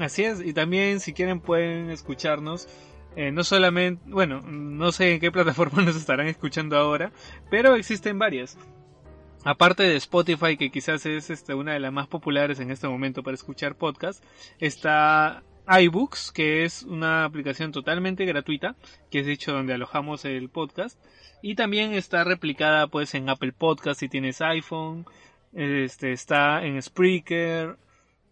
[0.00, 2.68] Así es, y también si quieren pueden escucharnos.
[3.16, 7.12] eh, no solamente, bueno, no sé en qué plataforma nos estarán escuchando ahora,
[7.50, 8.56] pero existen varias.
[9.44, 13.22] Aparte de Spotify, que quizás es este, una de las más populares en este momento
[13.22, 14.24] para escuchar podcast,
[14.58, 18.76] está iBooks, que es una aplicación totalmente gratuita,
[19.10, 20.98] que es hecho donde alojamos el podcast.
[21.42, 25.04] Y también está replicada pues en Apple Podcast si tienes iPhone,
[25.52, 27.76] este, está en Spreaker,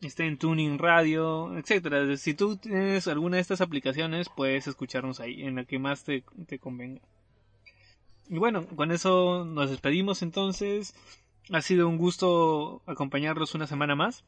[0.01, 2.17] está en Tuning Radio, etcétera.
[2.17, 6.25] Si tú tienes alguna de estas aplicaciones, puedes escucharnos ahí, en la que más te,
[6.47, 7.01] te convenga.
[8.29, 10.95] Y bueno, con eso nos despedimos entonces.
[11.51, 14.25] Ha sido un gusto acompañarlos una semana más.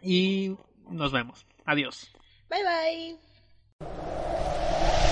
[0.00, 0.56] Y
[0.88, 1.46] nos vemos.
[1.64, 2.10] Adiós.
[2.48, 3.18] Bye
[3.78, 5.11] bye.